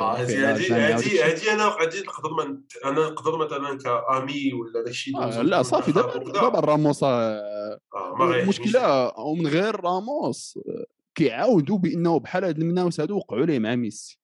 آه، 0.00 0.16
هذه 0.16 0.54
الشيء. 0.54 1.26
هذه 1.26 1.52
أنا 1.52 1.64
هذه 1.64 2.02
نقدر 2.02 2.58
أنا 2.84 3.10
نقدر 3.10 3.38
مثلا 3.38 3.78
كأمي 3.78 4.52
ولا 4.52 4.72
داك 4.72 4.88
الشيء 4.88 5.18
اللي 5.18 5.38
آه، 5.38 5.42
لا 5.42 5.62
صافي 5.62 5.92
دابا. 5.92 6.32
دابا 6.32 6.60
راموس 6.60 7.02
آه، 7.02 7.78
آه،. 7.94 8.34
المشكلة 8.34 9.18
ومن 9.18 9.46
غير 9.46 9.80
راموس 9.80 10.58
آه، 10.68 10.84
كيعاودوا 11.14 11.78
بإنه 11.78 12.18
بحال 12.18 12.44
هاد 12.44 12.58
المناوس 12.58 13.00
هادو 13.00 13.16
وقعوا 13.16 13.46
ليه 13.46 13.58
مع 13.58 13.74
ميسي 13.74 14.21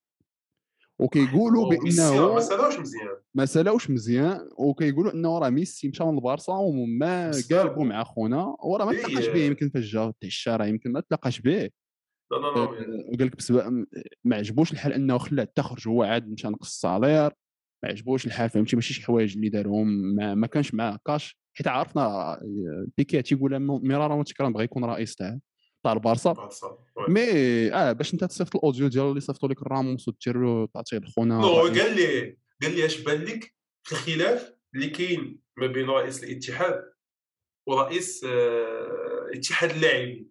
وكيقولوا 0.99 1.69
بأنه 1.69 2.33
ما 2.33 2.39
سالاوش 2.39 2.79
مزيان. 2.79 3.07
ما 3.35 3.45
سالاوش 3.45 3.89
مزيان 3.89 4.49
وكيقولوا 4.57 5.13
إنه 5.13 5.39
راه 5.39 5.49
ميسي 5.49 5.87
مشى 5.89 6.03
من 6.03 6.17
البارسا 6.17 6.53
وما 6.53 7.31
قالبوا 7.51 7.85
مع 7.85 8.03
خونا 8.03 8.55
وراه 8.63 8.85
ما 8.85 8.91
إيه. 8.91 9.03
تلاقاش 9.03 9.27
به 9.27 9.39
يمكن 9.39 9.69
فاش 9.69 9.91
جا 9.93 10.13
تعشى 10.21 10.49
راه 10.49 10.65
يمكن 10.65 10.91
ما 10.91 10.99
تلاقاش 10.99 11.39
به. 11.39 11.69
لا 12.31 12.37
لا 12.37 12.59
وقال 12.59 13.27
لك 13.27 13.35
بسبب 13.35 13.85
ما 14.23 14.35
عجبوش 14.35 14.71
الحال 14.71 14.93
إنه 14.93 15.17
خلاه 15.17 15.43
حتى 15.43 15.61
خرج 15.61 15.87
هو 15.87 16.03
عاد 16.03 16.29
مشى 16.29 16.47
نقص 16.47 16.67
ال 16.67 16.75
salaire 16.75 17.31
ما 17.83 17.89
عجبوش 17.89 18.25
الحال 18.25 18.49
فهمتي؟ 18.49 18.75
ماشي 18.75 18.93
شي 18.93 19.05
حوايج 19.05 19.35
اللي 19.35 19.49
دارهم 19.49 19.87
ما, 20.15 20.35
ما 20.35 20.47
كانش 20.47 20.73
معاه 20.73 20.99
كاش. 21.07 21.39
حيت 21.57 21.67
عرفنا 21.67 22.01
آه، 22.01 22.87
بيكي 22.97 23.21
تيقول 23.21 23.59
مرارا 23.59 24.15
وتكرار 24.15 24.51
بغى 24.51 24.63
يكون 24.63 24.85
رئيس 24.85 25.15
تاع 25.15 25.39
تاع 25.83 25.93
البارسا 25.93 26.31
بارسا. 26.33 26.77
oui. 26.95 27.05
mais 27.07 27.73
آه 27.73 27.91
باش 27.91 28.13
انت 28.13 28.23
تصيفط 28.23 28.55
ال 28.55 28.60
audio 28.60 28.87
ديالو 28.87 29.09
اللي 29.09 29.21
صيفطوا 29.21 29.49
لك 29.49 29.61
الراموس 29.61 30.07
ودير 30.07 30.37
له 30.37 30.65
تعطيه 30.73 30.97
لخونا 30.97 31.37
non 31.37 31.47
هو. 31.47 31.61
قال 31.61 31.95
لي 31.95 32.37
قال 32.61 32.75
لي 32.75 32.85
اش 32.85 33.01
بان 33.01 33.23
لك 33.23 33.55
في 33.83 33.91
الخلاف 33.91 34.53
اللي 34.75 34.89
كاين 34.89 35.39
ما 35.57 35.67
بين 35.67 35.89
رئيس 35.89 36.23
الاتحاد 36.23 36.83
ورئيس 37.67 38.23
آه، 38.23 39.29
اتحاد 39.33 39.69
اللاعبين. 39.69 40.29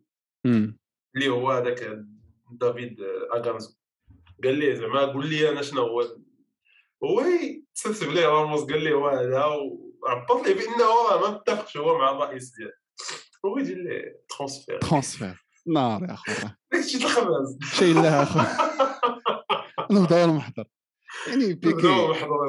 اللي 1.17 1.29
هو 1.29 1.51
هذاك 1.51 1.99
دافيد 2.51 3.01
آه، 3.01 3.39
أغانزو 3.39 3.75
قال 4.45 4.55
لي 4.55 4.77
زعما 4.77 5.05
قول 5.05 5.31
لي 5.31 5.49
أنا 5.49 5.63
شنو 5.63 5.83
هو 5.83 6.01
هو 7.05 7.25
تسبسب 7.75 8.09
ليه 8.09 8.27
راموس 8.27 8.61
قال 8.61 8.85
لي 8.85 8.93
هو 8.93 9.09
هذا 9.09 9.45
وعبط 9.45 10.47
لي 10.47 10.55
بأنه 10.55 11.21
ما 11.21 11.31
متفقش 11.31 11.77
هو 11.77 11.99
مع 11.99 12.11
الرئيس 12.11 12.53
ديالو 12.57 12.73
لي 13.47 14.15
ترونسفير 14.37 14.79
ترانسفير. 14.79 15.45
نار 15.67 16.03
يا 16.05 16.13
اخو 16.15 16.33
داكشي 16.73 16.99
الخباز 17.05 17.59
شي 17.75 17.93
لا 17.93 18.23
اخو 18.23 18.41
أنا 19.91 20.01
مدور 20.01 20.27
محضر. 20.27 20.65
يعني 21.29 21.55
بيكي. 21.55 21.87
محضر 22.11 22.49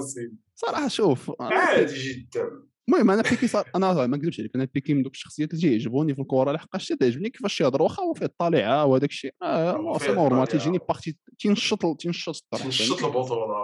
صراحة 0.56 0.88
شوف 0.88 1.32
عادي 1.42 1.94
جدا. 1.96 2.50
المهم 2.90 3.12
أنا 3.12 3.22
بيكي 3.22 3.48
صار 3.48 3.70
أنا 3.76 3.94
ما 3.94 4.18
نكذبش 4.18 4.40
عليك 4.40 4.56
أنا 4.56 4.68
بيكي 4.74 4.94
من 4.94 5.04
دوك 5.04 5.14
الشخصيات 5.14 5.54
اللي 5.54 5.62
تيعجبوني 5.62 6.16
في 6.16 6.22
الكره 6.22 6.52
لحقاش 6.52 6.88
تعجبني 6.88 7.30
كيفاش 7.30 7.62
يهضر 7.62 7.82
واخا 7.82 8.04
هو 8.04 8.14
فيه 8.14 8.26
الطالعه 8.26 8.86
وهذاك 8.86 9.10
الشيء. 9.10 9.34
آه 9.42 9.98
c'est 9.98 10.12
normal. 10.12 10.48
تيجيني 10.48 10.78
باغتي 10.78 11.18
تينشط 11.40 11.98
تينشط 12.00 12.36
الطرح 12.36 12.66
نشط 12.66 13.04
البطولة. 13.04 13.56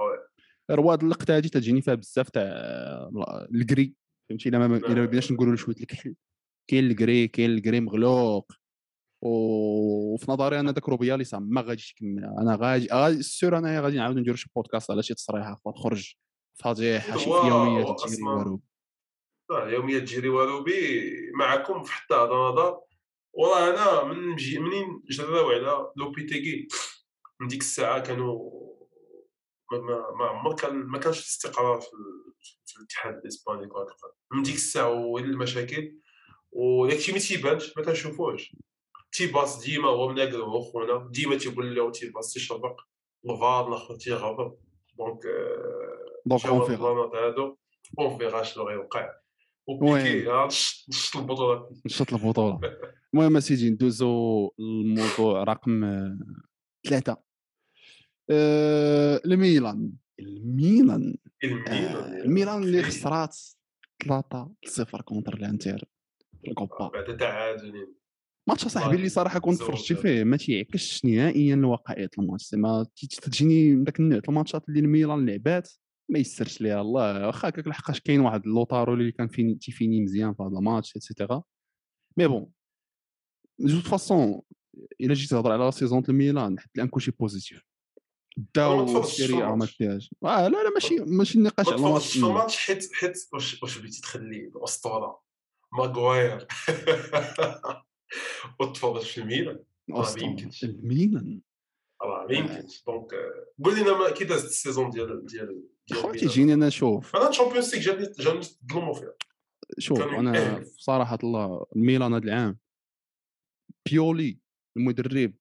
رواد 0.71 1.03
اللقطه 1.03 1.35
هادي 1.35 1.49
تجيني 1.49 1.81
فيها 1.81 1.95
بزاف 1.95 2.29
تاع 2.29 2.43
الكري 3.55 3.93
فهمتي؟ 4.29 4.49
إلا 4.49 4.67
ما 4.67 4.77
بديناش 5.05 5.31
نقولوا 5.31 5.55
شوية 5.55 5.75
الكحل. 5.75 6.15
كاين 6.67 6.85
الكري 6.91 7.27
كاين 7.27 7.49
الكري 7.51 7.79
مغلوق. 7.79 8.51
وفي 9.21 10.31
نظري 10.31 10.59
أنا 10.59 10.71
داك 10.71 10.89
روبياليس 10.89 11.33
ما 11.33 11.61
غاديش 11.61 11.91
يكمل. 11.91 12.25
أنا 12.25 12.57
غادي 12.61 12.87
غادي 12.93 13.17
sûr 13.19 13.57
أنا 13.57 13.81
غادي 13.81 13.97
نعاود 13.97 14.17
ندير 14.17 14.35
شي 14.35 14.49
بودكاست 14.55 14.91
على 14.91 15.03
شي 15.03 15.13
تصريحه 15.13 15.61
خرج 15.75 16.13
فضيحه 16.63 17.17
شي 17.17 17.29
يوميات 17.29 17.99
تجري 17.99 18.23
والو. 18.23 18.61
يوميات 19.51 20.03
جيري 20.03 20.29
وروبي 20.29 21.11
معكم 21.39 21.83
في 21.83 21.91
حتى 21.91 22.13
هذا 22.13 22.33
نظر 22.33 22.79
والله 23.33 23.69
أنا 23.69 24.03
من 24.13 24.27
مجي 24.27 24.59
منين 24.59 25.01
جراو 25.09 25.49
على 25.49 25.91
لوبيتيغي 25.97 26.67
من 27.41 27.47
ديك 27.47 27.61
الساعة 27.61 27.99
كانوا 27.99 28.51
ما, 30.19 30.25
عمر 30.25 30.55
كان 30.55 30.75
ما 30.75 30.97
كانش 30.99 31.17
الاستقرار 31.19 31.81
في, 31.81 31.87
ال- 31.87 32.33
في 32.65 32.77
الاتحاد 32.79 33.13
الإسباني 33.17 33.67
كره 33.67 33.81
القدم 33.81 34.13
من 34.33 34.43
ديك 34.43 34.55
الساعة 34.55 34.89
وين 34.89 35.25
المشاكل؟ 35.25 35.95
وداكشي 36.55 37.11
ما 37.11 37.19
تيبانش 37.19 37.77
ما 37.77 37.83
كنشوفوهش 37.83 38.55
تيباس 39.11 39.65
ديما 39.65 39.89
هو 39.89 40.09
مناقل 40.09 40.41
هو 40.41 40.61
خونا 40.61 41.09
ديما 41.11 41.35
تيقول 41.35 41.75
له 41.75 41.91
تيباس 41.91 42.33
تيشرق 42.33 42.75
الفار 43.29 43.67
الآخر 43.67 43.95
تيغضب 43.95 44.57
دونك 44.97 45.25
آه، 45.25 46.21
donc 46.25 46.45
on 46.45 46.67
verra 46.67 47.11
هادو 47.15 47.57
on 47.99 48.17
verra 48.17 48.43
شنو 48.43 48.63
غيوقع؟ 48.63 49.09
وبيكي 49.67 50.25
نشط 50.87 51.17
البطولة. 51.17 51.69
نشط 51.85 52.13
البطولة. 52.13 52.59
المهم 53.13 53.37
اسيدي 53.37 53.69
ندوزو 53.69 54.51
الموضوع 54.59 55.43
رقم 55.43 55.83
آه، 55.83 56.19
ثلاثة. 56.87 57.17
آه، 58.29 59.21
الميلان. 59.25 59.91
الميلان. 60.19 61.15
الميلان 62.23 62.63
اللي. 62.63 62.83
خسرات 62.83 63.37
3 64.05 64.51
0 64.65 65.01
contre 65.01 65.33
الانتر. 65.33 65.94
الكوبا 66.47 66.87
بعد 66.87 67.17
تعادل 67.17 67.95
ماتش 68.49 68.67
صاحبي 68.67 68.95
اللي 68.95 69.09
صراحة 69.09 69.39
كنت 69.39 69.59
تفرجت. 69.59 69.93
فيه 69.93 70.23
ما 70.23 70.37
تيعكسش 70.37 71.05
نهائيا 71.05 71.53
الواقعيات 71.55 72.19
الماتش. 72.19 72.49
زعما 72.49 72.85
تي- 72.95 73.07
تجيني 73.07 73.75
من 73.75 73.83
داك 73.83 73.99
النوع 73.99 74.21
الماتشات 74.29 74.69
اللي 74.69 74.79
الميلان 74.79 75.25
لعبات 75.29 75.71
ما 76.09 76.19
يسرش 76.19 76.61
ليها. 76.61 76.81
الله 76.81 77.27
واخا 77.27 77.49
هكاك 77.49 77.67
لحقاش 77.67 77.99
كاين 77.99 78.19
واحد 78.19 78.47
لوطارو 78.47 78.93
اللي 78.93 79.11
كان 79.11 79.27
فيني 79.27 79.55
تيفيني 79.55 80.01
مزيان 80.01 80.33
في 80.33 80.43
هذا 80.43 80.57
ال 80.57 80.63
match 80.63 80.95
et 80.97 81.09
cetera 81.09 81.43
mais 82.17 82.27
bon 82.27 82.51
de 83.59 83.65
toute 83.65 83.79
façon 83.81 84.41
إلا 85.01 85.13
جيت 85.13 85.29
تهضر 85.29 85.51
على 85.51 85.71
saison 85.71 86.03
الميلان 86.09 86.59
حتى 86.59 86.71
الآن 86.75 86.87
كلشي 86.87 87.11
positif 87.11 87.61
ما 88.37 88.45
داو 88.55 88.99
السيريا 89.01 89.45
ما. 89.55 89.67
داهاش 89.79 90.15
آه 90.23 90.47
لا 90.47 90.63
لا 90.63 90.69
ماشي 90.73 90.95
ماشي 90.99 91.37
النقاش 91.37 91.67
ما 91.67 91.73
على 91.73 92.05
الماتش 92.15 92.57
حيت 92.57 92.93
حيت 92.93 93.17
واش 93.33 93.63
واش 93.63 93.77
بغيتي 93.77 94.01
تخلي 94.01 94.47
الأسطورة. 94.55 95.24
ماغواير 95.77 96.47
وتفرج 98.59 99.01
في 99.01 99.21
الميلان 99.21 99.59
راه 99.91 100.15
ما. 100.15 100.23
يمكنش. 100.23 100.63
الميلان 100.63 101.41
راه 102.01 102.25
ما 102.27 102.33
يمكنش 102.33 102.83
donc 102.87 103.11
قول 103.63 103.79
لنا 103.79 104.11
كي 104.11 104.23
دازت 104.23 104.45
ال 104.45 104.51
saison 104.51 104.89
ديال 104.89 105.25
ديال 105.25 105.65
الميلان. 105.89 106.17
تيجيني 106.17 106.53
أنا 106.53 106.67
نشوف 106.67 107.15
أنا 107.15 107.29
ال 107.29 107.34
Champions 107.34 107.75
League 107.75 107.83
جاتني 107.83 108.25
جاتني 108.25 108.41
تظلموا 108.41 108.93
فيها 108.93 109.13
شوف 109.79 110.01
أنا. 110.01 110.63
صراحة 110.77 111.17
الله 111.23 111.65
الميلان 111.75 112.13
هذا 112.13 112.23
العام 112.23 112.57
بيولي 113.89 114.39
المدرب 114.77 115.33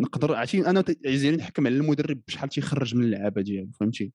نقدر 0.00 0.34
عرفتي 0.34 0.66
أنا 0.66 0.84
عايزين 1.06 1.36
نحكم 1.36 1.66
على 1.66 1.76
المدرب 1.76 2.22
بشحال 2.26 2.48
تيخرج 2.48 2.94
من 2.94 3.04
اللعابة 3.04 3.42
ديالو 3.42 3.70
فهمتي 3.70 4.12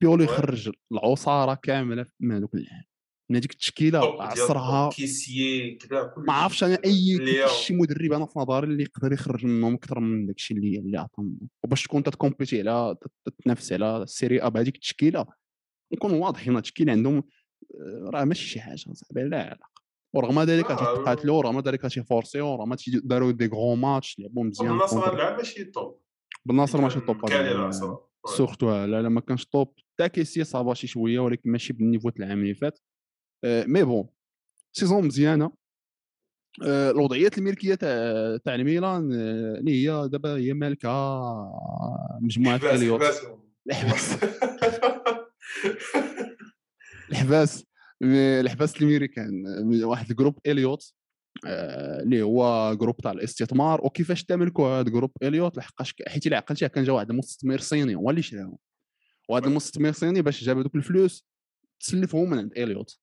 بيولي. 0.00 0.26
خرج 0.26 0.70
العصارة 0.92 1.54
كاملة 1.54 2.06
من 2.20 2.36
هذوك 2.36 2.54
العام 2.54 2.84
من 3.32 3.36
هذيك 3.38 3.52
التشكيلة 3.52 4.22
عصرها 4.22 4.90
كيسيي 4.90 5.74
كذا 5.74 6.14
ما 6.16 6.32
عرفتش 6.32 6.64
أنا 6.64 6.78
أي. 6.84 7.18
شي 7.48 7.74
مدرب 7.74 8.12
أنا 8.12 8.26
في 8.26 8.38
نظري 8.38 8.66
اللي 8.66 8.82
يقدر 8.82 9.12
يخرج 9.12 9.46
منهم 9.46 9.74
أكثر 9.74 10.00
من 10.00 10.26
داك 10.26 10.36
الشيء 10.36 10.56
اللي 10.56 10.78
اللي 10.78 10.98
عطاهم. 10.98 11.38
وباش 11.64 11.84
تكون 11.84 12.02
تتكومبيتي 12.02 12.60
على 12.68 12.96
تتنافس 13.24 13.72
على 13.72 14.02
ال 14.02 14.09
Serie 14.09 14.42
A 14.42 14.48
بهذيك 14.48 14.74
التشكيلة 14.74 15.26
نكونوا 15.92 16.24
واضحين 16.24 16.56
التشكيلة 16.56 16.92
عندهم 16.92 17.16
آه، 17.74 18.10
راه 18.14 18.24
ماشي 18.24 18.48
شي 18.48 18.60
حاجة 18.60 18.76
صاحبي 18.76 19.22
لا 19.22 19.42
علاقة. 19.42 19.70
ورغم 20.14 20.42
ذلك 20.42 20.70
آه، 20.70 20.76
تيقاتلوا 20.96 21.38
ورغم 21.38 21.60
ذلك 21.60 21.86
تيفورسيو 21.92 22.46
ورغم 22.46 22.76
داروا 23.04 23.30
des 23.32 23.46
gros 23.46 23.74
matchs 23.74 24.18
لعبوا 24.18 24.44
مزيان 24.44 24.70
النصر 24.70 24.96
contre- 24.96 25.08
هذا 25.08 25.16
العام 25.16 25.36
ماشي 25.36 25.64
top 25.64 26.00
بالنصر 26.44 26.80
ماشي 26.80 26.98
العام. 26.98 27.70
surtout 28.26 28.70
لا 28.84 29.02
لا 29.02 29.08
ما 29.08 29.20
كانش 29.20 29.44
top 29.44 29.74
تا 29.98 30.06
كيسي 30.06 30.44
صابا 30.44 30.74
شي 30.74 30.86
شوية 30.86 31.18
ولكن 31.20 31.50
ماشي 31.50 31.72
بال 31.72 31.81
niveau 31.81 32.10
تاع 32.10 32.24
العام 32.26 32.40
اللي 32.40 32.54
فات. 32.54 32.78
mais 33.44 33.82
bon 33.82 34.08
saison 34.72 35.04
مزيانه 35.04 35.62
الوضعيات 36.62 37.38
الملكية 37.38 37.74
تاع 37.74 38.36
تاع 38.36 38.54
الميلان 38.54 39.12
آه، 39.12 39.58
اللي 39.58 39.88
هي 39.88 40.08
دابا 40.08 40.36
هي 40.36 40.52
مالكة 40.52 40.90
مجموعة 42.20 42.56
إليوت. 42.56 43.02
الحباس 43.70 44.16
الحباس 47.10 47.64
الحباس 48.02 48.76
الأمريكان. 48.76 49.46
آه، 49.46 49.86
واحد 49.86 50.10
ال 50.10 50.14
groupe 50.14 50.38
إليوت 50.46 50.92
آه، 51.46 52.02
اللي 52.02 52.22
هو 52.22 52.74
groupe 52.74 52.96
تاع 52.96 53.12
الاستثمار. 53.12 53.84
وكيفاش 53.84 54.24
تملكوا 54.24 54.68
هذا 54.68 54.90
groupe 54.90 55.10
إليوت 55.22 55.56
لحقاش 55.56 55.94
حيت 56.08 56.26
إلا 56.26 56.36
عقلتيها 56.36 56.68
كان 56.68 56.84
جا 56.84 56.92
واحد 56.92 57.10
المستثمر 57.10 57.58
صيني 57.58 57.94
هو 57.94 58.10
اللي 58.10 58.22
شراهم. 58.22 58.58
وهذا 59.28 59.46
المستثمر 59.46 59.88
الصيني 59.88 60.22
باش 60.22 60.44
جاب 60.44 60.58
هذوك 60.58 60.74
الفلوس 60.74 61.26
تسلفهم 61.80 62.30
من 62.30 62.38
عند 62.38 62.58
إليوت. 62.58 62.98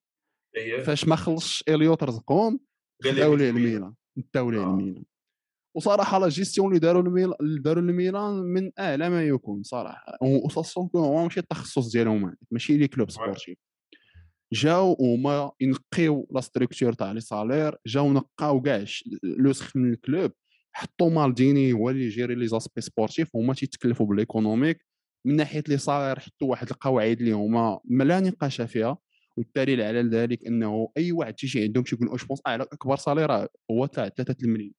هي 0.57 0.83
فاش 0.83 1.07
ما 1.07 1.15
خلصش 1.15 1.63
إليوت 1.69 2.03
رزقهم 2.03 2.59
داو 3.03 3.35
ليه 3.35 3.49
الميلان. 3.49 3.93
داو 4.33 4.51
ليه 4.51 4.59
آه. 4.59 4.63
الميلان 4.63 5.03
وصراحة 5.75 6.19
لا 6.19 6.29
جيستيون 6.29 6.67
اللي 6.67 6.79
داروا 6.79 7.01
الميلان 7.01 7.33
اللي 7.41 7.59
داروا 7.61 7.83
الميلان 7.83 8.33
من 8.33 8.71
اعلى 8.79 9.09
ما 9.09 9.27
يكون 9.27 9.63
صراحة. 9.63 10.17
وخاصة 10.21 10.89
هو 10.95 11.23
ماشي 11.23 11.39
التخصص 11.39 11.91
ديالهم 11.91 12.35
ماشي 12.51 12.77
les 12.77 12.87
clubs 12.87 13.09
sportifs. 13.11 13.57
جاو 14.53 14.95
وما 14.99 15.51
ينقيو 15.61 16.27
la 16.31 16.41
structure 16.41 16.93
تاع 16.93 17.11
les 17.11 17.19
salaires 17.21 17.75
جاو 17.87 18.13
نقاو 18.13 18.61
كاع 18.61 18.83
ش- 18.83 19.09
لوسخ 19.23 19.75
من 19.77 19.93
ال 19.93 20.01
club 20.01 20.31
حطوا 20.73 21.09
مالديني 21.09 21.73
هو 21.73 21.89
اللي 21.89 22.05
يجيري 22.05 22.35
les 22.35 22.47
aspects 22.47 22.81
sportifs 22.81 23.35
هما 23.35 23.53
تيتكلفوا 23.53 24.05
بال 24.05 24.18
économique. 24.18 24.85
من 25.25 25.35
ناحية 25.35 25.63
les 25.67 25.77
salaires 25.77 26.19
حطوا 26.19 26.47
واحد 26.49 26.69
القواعد 26.69 27.19
اللي 27.19 27.31
هما 27.31 27.79
ما 27.85 28.03
لا 28.03 28.19
نقاش 28.19 28.61
فيها. 28.61 28.97
والدليل 29.39 29.81
على 29.81 30.01
ذلك 30.01 30.47
إنه 30.47 30.91
أي 30.97 31.11
واحد 31.11 31.33
تيجي 31.33 31.63
عندهم 31.63 31.83
تيقول 31.83 32.07
و 32.07 32.13
je 32.13 32.25
pense؟ 32.25 32.41
على 32.45 32.63
أكبر 32.63 32.95
salaire 32.95 33.47
هو 33.71 33.85
تاع 33.85 34.09
3 34.09 34.43
المليون. 34.43 34.73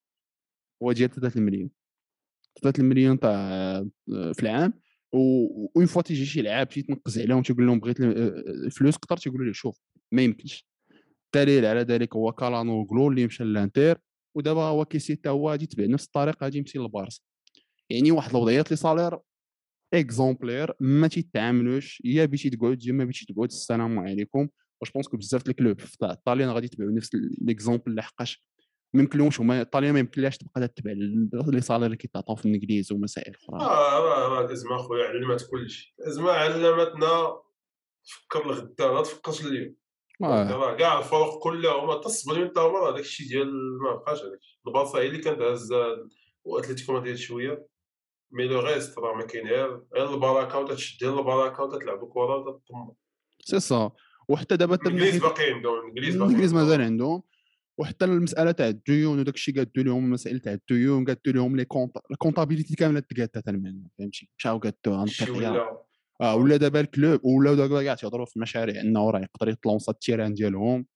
هو 0.82 0.92
ديال 0.92 1.10
3 1.10 1.38
المليون. 1.38 1.70
3 2.62 2.80
المليون 2.80 3.20
تاع 3.20 3.38
في 4.08 4.42
العام 4.42 4.72
une 5.14 5.86
fois 5.86 6.02
تيجي 6.02 6.24
شي 6.26 6.42
لعاب 6.42 6.68
تيتنقز 6.68 7.18
عليهم 7.18 7.42
تيقول 7.42 7.66
لهم 7.66 7.80
بغيت 7.80 8.00
ال- 8.00 8.64
الفلوس 8.66 8.98
كثر 8.98 9.16
تيقولوا 9.16 9.46
له 9.46 9.52
شوف 9.52 9.80
ما 10.12 10.22
يمكنش. 10.22 10.66
الدليل 11.34 11.64
على 11.66 11.80
ذلك 11.80 12.16
هو 12.16 12.32
كالانوغلو 12.32 13.08
اللي 13.08 13.26
مشى 13.26 13.44
للانتر 13.44 13.98
ودابا 14.36 14.62
هو 14.62 14.84
كيسي 14.84 15.14
حتى 15.14 15.28
هو 15.28 15.50
غادي 15.50 15.64
يتبع 15.64 15.84
نفس 15.86 16.06
الطريقة 16.06 16.44
غادي 16.44 16.58
يمشي 16.58 16.78
للبارسا. 16.78 17.20
يعني 17.90 18.10
واحد 18.12 18.30
الوضعيات 18.30 18.70
les 18.70 18.76
salaires 18.76 19.18
exemplaires 19.94 20.72
ما 20.80 21.08
تيتعاملوش. 21.08 22.02
يا 22.04 22.24
بيتي 22.24 22.50
تقعد 22.50 22.84
يا 22.86 22.92
ما 22.92 23.04
بيتي 23.04 23.26
تقعد 23.34 23.48
السلام 23.48 23.98
عليكم. 23.98 24.48
و 24.80 24.84
je 24.84 24.90
pense 24.92 25.08
que 25.08 25.16
بزاف 25.16 25.48
ال 25.48 25.55
club 25.55 25.80
في 25.80 25.96
الطاليان 26.02 26.48
غادي 26.50 26.66
يتبعوا 26.66 26.90
نفس 26.90 27.10
l'exemple 27.42 27.94
لحقاش. 27.94 28.44
ما 28.94 29.02
يمكنلهمش 29.02 29.40
هما 29.40 29.60
الطاليان 29.60 29.92
ما 29.92 29.98
يمكنلاش 30.00 30.38
تبقى 30.38 30.68
تتبع 30.68 30.92
les 31.46 31.60
salaires 31.60 31.86
اللي 31.86 31.96
كيتعطاو 31.96 32.36
في 32.36 32.46
الإنجليز 32.46 32.92
ومسائل 32.92 33.34
أخرى. 33.34 33.60
آه 33.60 33.98
راه 34.28 34.46
الازمه 34.46 34.76
خويا 34.76 35.04
علمت 35.08 35.48
كلشي 35.50 35.94
الازمه 36.00 36.30
علمتنا 36.30 37.40
فكر 38.02 38.46
الغدا 38.46 38.88
لا 38.88 39.02
تفكرش 39.02 39.46
اليوم 39.46 39.74
آه. 40.22 40.50
راه 40.50 40.76
كاع 40.76 40.98
الفرق 40.98 41.38
كلها 41.42 41.72
هما 41.72 42.00
تصبر 42.00 42.42
انت 42.42 42.58
هما 42.58 42.78
راه 42.78 42.90
داك 42.90 43.00
الشيء 43.00 43.28
ديال 43.28 43.78
ما 43.82 43.94
بقاش 43.94 44.18
هذاك 44.18 44.38
الشيء. 44.38 44.58
البارسا 44.66 44.98
هي 44.98 45.06
اللي 45.06 45.18
كانت 45.18 45.40
هازه 45.40 45.76
واتلتيكو 46.44 46.92
مدريد 46.92 47.16
شوية. 47.16 47.66
mais 48.32 48.48
le 48.48 48.60
reste 48.60 48.98
راه 48.98 49.14
ما 49.14 49.26
كاين 49.26 49.46
غير 49.46 49.82
غير 49.94 50.14
البركه 50.14 50.58
وتتشد 50.58 51.04
غير 51.04 51.18
البركه 51.18 51.62
وتتلعب 51.62 52.04
الكره 52.04 52.36
وتطمن 52.36 52.94
سي 53.44 53.60
سا 53.60 53.90
وحتى 54.28 54.56
دابا 54.56 54.74
الانجليز 54.74 55.16
باقي 55.16 55.52
عندهم 55.52 55.80
الإنجليز 55.80 56.16
الانجليز. 56.16 56.54
مازال 56.54 56.80
عندهم. 56.80 57.22
وحتى 57.78 58.04
المسألة 58.04 58.50
تاع 58.50 58.68
الديون 58.68 59.18
وداك 59.18 59.34
الشيء 59.34 59.56
قادوا 59.56 59.84
لهم 59.84 60.04
المسائل 60.04 60.40
تاع 60.40 60.52
الديون 60.52 61.04
قادوا 61.04 61.32
لهم 61.32 61.56
les 61.56 61.64
comptes 61.64 61.96
ال 62.10 62.15
comptabilité 62.15 62.74
كاملة 62.74 63.00
تقادت 63.00 63.48
المال 63.48 63.82
فهمتي 63.98 64.30
مشاو 64.38 64.60
عن 64.86 65.08
ولا. 65.28 65.78
آه 66.20 66.36
ولا 66.36 66.56
دابا 66.56 66.80
ال 66.80 66.88
club 66.88 67.20
ولا 67.24 67.54
دابا 67.54 67.82
كاع 67.82 67.94
تيهضروا 67.94 68.26
في 68.26 68.40
مشاريع 68.40 68.80
إنه 68.80 69.10
راه 69.10 69.20
يقدر 69.20 69.48
يطلونسا 69.48 69.92
ال 69.92 69.98
terrain 69.98 70.34
ديالهم. 70.34 70.86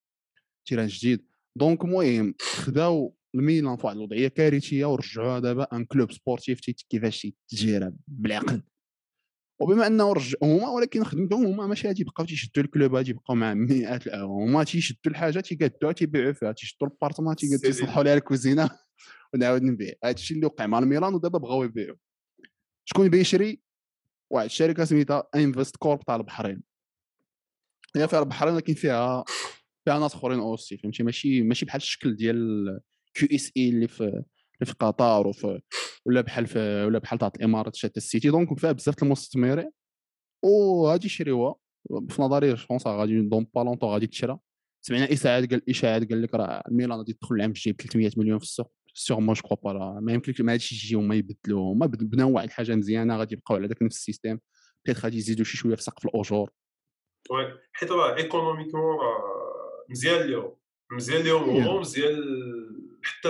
terrain 0.67 0.87
جديد. 0.87 1.27
donc 1.57 1.85
المهم 1.85 2.35
خداو 2.41 3.17
الميلان 3.35 3.77
في 3.77 3.87
واحد 3.87 3.97
الوضعية 3.97 4.29
كارثية 4.29 4.87
ورجعوها 4.87 5.39
دابا 5.39 5.67
un 5.73 5.85
club 5.85 6.13
sportif 6.13 6.61
كيفاش 6.61 7.27
تيتجيرى 7.49 7.93
بالعقل. 8.09 8.63
وبما 9.61 9.87
انه 9.87 10.13
رجع 10.13 10.39
هما 10.43 10.69
ولكن 10.69 11.05
خدمتهم 11.05 11.47
هما 11.47 11.67
ماشي 11.67 11.89
غادي 11.89 12.03
يبقاو 12.03 12.27
تيشدوا 12.27 12.65
ال 12.65 12.71
club 12.71 12.95
غادي 12.95 13.11
يبقاو 13.11 13.37
مع 13.37 13.55
مئات 13.55 14.07
الاعوام 14.07 14.49
هما 14.49 14.65
تيشدوا 14.65 15.13
الحاجة 15.13 15.41
تيقادوها 15.41 15.93
تيبيعوا 15.93 16.33
فيها 16.33 16.53
تيشدوا 16.53 16.89
ال 16.89 16.93
appartement 16.93 17.37
تيصلحوا 17.37 18.03
لها 18.03 18.15
الكوزينة 18.15 18.71
ونعاود 19.35 19.63
نبيع. 19.63 19.93
هذا 20.05 20.15
الشيء 20.15 20.37
اللي 20.37 20.47
وقع 20.47 20.67
مع 20.67 20.79
الميلان 20.79 21.15
ودابا 21.15 21.39
بغاو 21.39 21.65
يبيعوا. 21.65 21.97
شكون 22.85 23.09
بيشري؟ 23.09 23.61
واحد 24.31 24.45
الشركة 24.45 24.85
سميتها 24.85 25.29
Investcorp 25.35 26.01
تاع 26.01 26.17
البحرين. 26.17 26.63
هي 27.97 28.09
فيها 28.09 28.21
البحرين 28.21 28.55
ولكن 28.55 28.75
فيها 28.75 29.25
فيها 29.85 29.99
ناس 29.99 30.15
أخرين 30.15 30.39
aussi 30.39 30.77
فهمتي؟ 30.77 31.03
ماشي 31.03 31.43
ماشي 31.43 31.67
بحال 31.67 31.81
الشكل 31.81 32.17
ديال 32.17 32.81
QSI 33.15 33.69
اللي 33.69 33.89
في 33.89 34.23
في 34.65 34.73
قطر 34.73 35.27
وفي 35.27 35.61
ولا 36.05 36.21
بحال 36.21 36.47
في 36.47 36.85
ولا 36.85 36.99
بحال 36.99 37.19
تاع 37.19 37.33
الإمارات 37.37 37.75
شدات 37.75 37.97
السيتي. 37.97 38.31
donc 38.31 38.59
فيها 38.59 38.73
بزاف 38.73 39.03
المستثمرين. 39.03 39.71
وغادي 40.43 41.07
يشريوها. 41.07 41.55
في 42.09 42.23
نظري 42.23 42.55
je 42.55 42.64
pense 42.64 42.87
غادي 42.87 43.23
dans 43.23 43.47
pas 43.55 43.63
longtemps 43.63 43.87
غادي 43.87 44.07
تشرى. 44.07 44.39
سمعنا 44.81 45.13
اشاعات 45.13 45.51
قال 45.51 45.71
إشاعات 45.71 46.11
قال 46.11 46.23
لك 46.23 46.35
راه 46.35 46.63
الميلان 46.69 46.99
غادي 46.99 47.13
تدخل 47.13 47.35
العام 47.35 47.51
الجاي 47.51 47.73
ب 47.73 47.77
300 47.81 48.11
مليون 48.17 48.39
في 48.39 48.45
السوق. 48.45 48.73
sûrement 48.95 49.35
je 49.35 49.43
crois 49.43 49.57
pas 49.57 50.01
ما 50.01 50.13
يمكنش 50.13 50.41
ما 50.41 50.53
هادشي 50.53 50.75
يجيو 50.75 51.01
هما 51.01 51.15
يبدلوه 51.15 51.73
هما 51.73 51.87
بناو 51.87 52.33
واحد 52.33 52.47
الحاجة 52.47 52.75
مزيانة 52.75 53.17
غادي 53.17 53.35
يبقاو 53.35 53.57
على 53.57 53.67
ذاك 53.67 53.83
نفس 53.83 53.97
ال 53.97 54.02
système 54.02 54.41
بيت 54.87 54.99
غادي 54.99 55.17
يزيدوا 55.17 55.45
شي 55.45 55.57
شوية 55.57 55.75
في 55.75 55.83
سقف 55.83 56.05
الأجور. 56.05 56.51
oui 57.31 57.59
حيت 57.73 57.91
راه 57.91 58.17
économiquement 58.17 58.97
مزيان 59.91 60.23
اليوم. 60.23 60.57
مزيان 60.95 61.21
اليوم 61.21 61.63
هو 61.63 61.81
مزيان. 61.81 62.23
حتى 63.03 63.29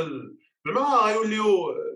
زعما 0.66 0.80
غيوليو 1.04 1.44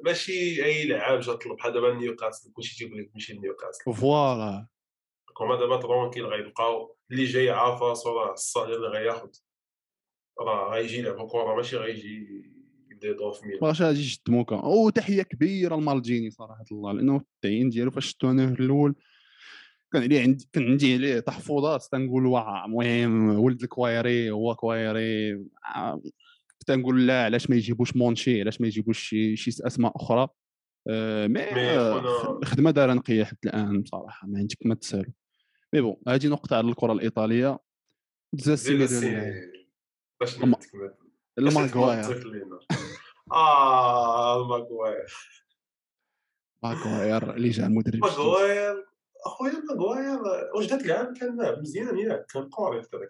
ماشي 0.05 0.65
أي 0.65 0.89
لعاب 0.89 1.21
جا 1.21 1.33
طلب 1.33 1.53
بحال 1.53 1.73
دابا 1.73 1.95
نيوكاسل 1.95 2.53
كلشي 2.53 2.77
تيقول 2.77 2.99
لك 2.99 3.11
مشي 3.15 3.33
لنيوكاسل 3.33 3.95
voilà. 3.95 4.67
هما 5.41 5.57
دابا 5.57 5.77
tranquille 5.77 6.27
غيبقاو 6.27 6.97
اللي 7.11 7.25
جاي 7.25 7.51
عارف 7.51 7.83
راسو 7.83 8.19
راه 8.19 8.33
ال 8.33 8.38
salaire 8.38 8.77
اللي 8.77 8.89
غياخذ 8.89 9.29
راه 10.41 10.75
غيجي 10.75 10.99
يلعب 10.99 11.29
كره 11.29 11.55
ماشي 11.57 11.77
غيجي 11.77 12.27
يبدا 12.91 13.09
يدور 13.09 13.33
في 13.33 13.47
ميلان 13.47 13.65
واش 13.65 13.83
غادي 13.83 14.01
يشد 14.01 14.21
موكا 14.29 14.57
وتحيه 14.57 15.23
كبيرة 15.23 15.77
لمالديني 15.77 16.31
صراحة 16.31 16.65
الله 16.73 16.93
لأنه 16.93 17.17
التعيين 17.17 17.69
ديالو 17.69 17.91
فاش 17.91 18.07
شفتو 18.07 18.31
أنا 18.31 18.45
الأول 18.45 18.95
كان 19.93 20.03
عليه 20.03 20.21
عندي 20.23 20.49
كان 20.53 20.65
عندي 20.71 20.95
عليه 20.95 21.21
تحفظات 21.21 21.85
تنقول 21.93 22.27
واه 22.27 22.65
المهم 22.65 23.39
ولد 23.39 23.63
الكوايري 23.63 24.31
هو 24.31 24.55
كوايري 24.55 25.35
آه، 25.77 26.03
تنقول 26.67 27.07
لا 27.07 27.25
علاش 27.25 27.51
ما 27.51 27.57
يجيبوش 27.57 27.97
مونشي 27.97 28.41
علاش 28.41 28.61
ما 28.61 28.67
يجيبوش 28.67 28.99
شي 28.99 29.37
شي 29.37 29.51
أسماء 29.67 29.93
أخرى. 29.97 30.29
آه، 30.91 31.27
mais 31.27 31.41
الخدمه 32.43 32.71
دارها 32.71 32.95
نقية 32.95 33.25
حتى 33.25 33.49
الآن 33.49 33.83
بصراحة 33.83 34.27
ما 34.29 34.39
عندك 34.39 34.57
ما 34.65 34.75
تسالو. 34.75 35.13
mais 35.75 35.81
bon 35.81 35.97
هذه 36.09 36.27
نقطة 36.29 36.57
على 36.57 36.69
الكرة 36.69 36.93
الإيطالية. 36.93 37.59
السي 38.35 38.77
باش 40.21 40.37
الم- 40.37 40.51
نعطيك 40.51 40.71
مثل 40.75 40.99
الماغواير 41.39 42.05
الماغواير 42.05 42.67
آه 43.33 44.43
الماغواير 44.43 45.07
ماغواير 46.63 47.35
اللي 47.35 47.49
جا 47.49 47.69
مدرب 47.69 47.95
جديد. 47.95 48.05
أخويا 49.29 49.53
ماغواير 49.53 50.19
واش 50.57 50.67
ذاك 50.67 50.85
العام 50.85 51.15
كان 51.15 51.61
مزيان 51.61 51.99
ياك 51.99 52.27
كان 52.27 52.49
قاري 52.49 52.83
في 52.83 52.89
هذاك 52.97 53.09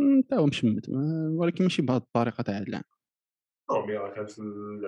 انت 0.00 0.34
هو 0.34 0.46
مشمت 0.46 0.88
ولكن 1.30 1.64
ماشي 1.64 1.82
بهذه 1.82 1.96
الطريقة 1.96 2.42
تاع 2.42 2.58
العام 2.58 2.82
non 3.70 3.86
mais 3.86 3.96
راه 3.96 4.14
كان 4.14 4.26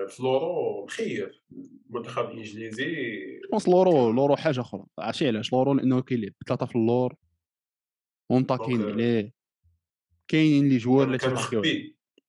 في 0.07 0.23
l'Euro 0.23 0.85
مخيف 0.85 1.29
المنتخب 1.89 2.25
الانجليزي 2.25 2.93
pense 3.51 3.69
l'Euro 3.69 4.11
l'Euro 4.11 4.35
حاجة 4.35 4.61
أخرى. 4.61 4.85
عرفتي 4.99 5.27
علاش؟ 5.27 5.53
l'Euro 5.53 5.73
لأنه 5.73 6.01
كيلعب 6.01 6.31
ثلاثة 6.47 6.65
في 6.65 6.75
اللور 6.75 7.15
ومطاكين 8.29 8.81
عليه 8.81 9.33
كاينين 10.27 10.65
les 10.65 10.77
joueurs 10.77 11.07
اللي 11.07 11.17
تيطاكيو 11.17 11.61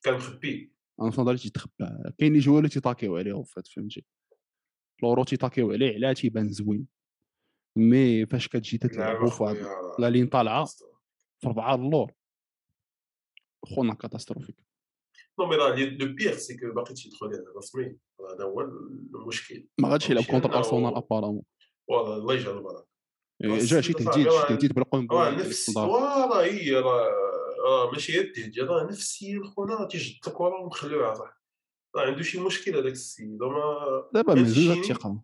كان 0.03 0.15
مخبي 0.15 0.73
أنا 1.03 1.11
في 1.11 1.21
نظري 1.21 1.39
تيتخبى 1.39 1.73
كاين 2.19 2.33
les 2.33 2.39
joueurs 2.39 2.59
اللي 2.59 2.69
تيطاكيو 2.69 3.17
عليه 3.17 3.43
فهمتي. 3.43 4.05
l'Euro 5.03 5.25
تيطاكيو 5.25 5.73
عليه 5.73 5.95
علاه 5.95 6.13
تيبان 6.13 6.49
زوين. 6.49 6.87
mais 7.77 8.27
فاش 8.27 8.49
كتجي 8.49 8.79
لعب 8.83 8.91
تتلعبوا 8.91 9.31
في 9.31 9.67
la 9.99 10.11
ligne 10.11 10.27
طالعة 10.27 10.65
في 10.65 11.47
اربعه 11.47 11.75
اللور. 11.75 12.13
خونا 13.65 13.95
catastrophique 13.95 14.57
non 15.41 15.47
mais 15.47 15.57
راه 15.57 15.75
le 15.77 16.15
pire 16.15 16.37
c'est 16.37 16.57
que 16.57 16.73
باقي 16.73 16.95
تيدخل 16.95 17.27
على 17.27 17.45
رسمي 17.57 17.97
هذا 18.35 18.45
هو 18.45 18.61
المشكل 18.61 19.67
ما 19.79 19.89
غاديش 19.89 20.11
يلعب 20.11 20.25
contre 20.25 20.57
ارسنال 20.57 20.97
apparemment 20.97 21.43
والله 21.89 22.17
الله 22.17 22.35
يجعل 22.35 22.57
البركه 22.57 22.87
جا 23.43 23.81
شي 23.81 23.93
تهديد 23.93 24.31
شي 24.31 24.49
تهديد 24.49 24.73
بالقوم 24.73 25.09
راه 25.13 25.31
نفس 25.31 25.77
راه 25.77 26.43
هي 26.43 26.75
راه 26.75 27.91
ماشي 27.93 28.13
غير 28.13 28.25
التهديد 28.25 28.61
راه 28.61 28.85
نفسيا 28.85 29.41
خونا 29.45 29.75
راه 29.75 29.89
تيجد 29.89 30.15
الكره 30.27 30.63
ومخلوعه 30.63 31.15
صح 31.15 31.43
راه 31.97 32.07
عنده 32.07 32.23
شي 32.23 32.41
مشكل 32.41 32.77
هذاك 32.77 32.93
السيد 32.93 33.43
وما 33.43 34.09
دابا 34.15 34.35
يعني 34.35 34.49
الثقه 34.49 35.23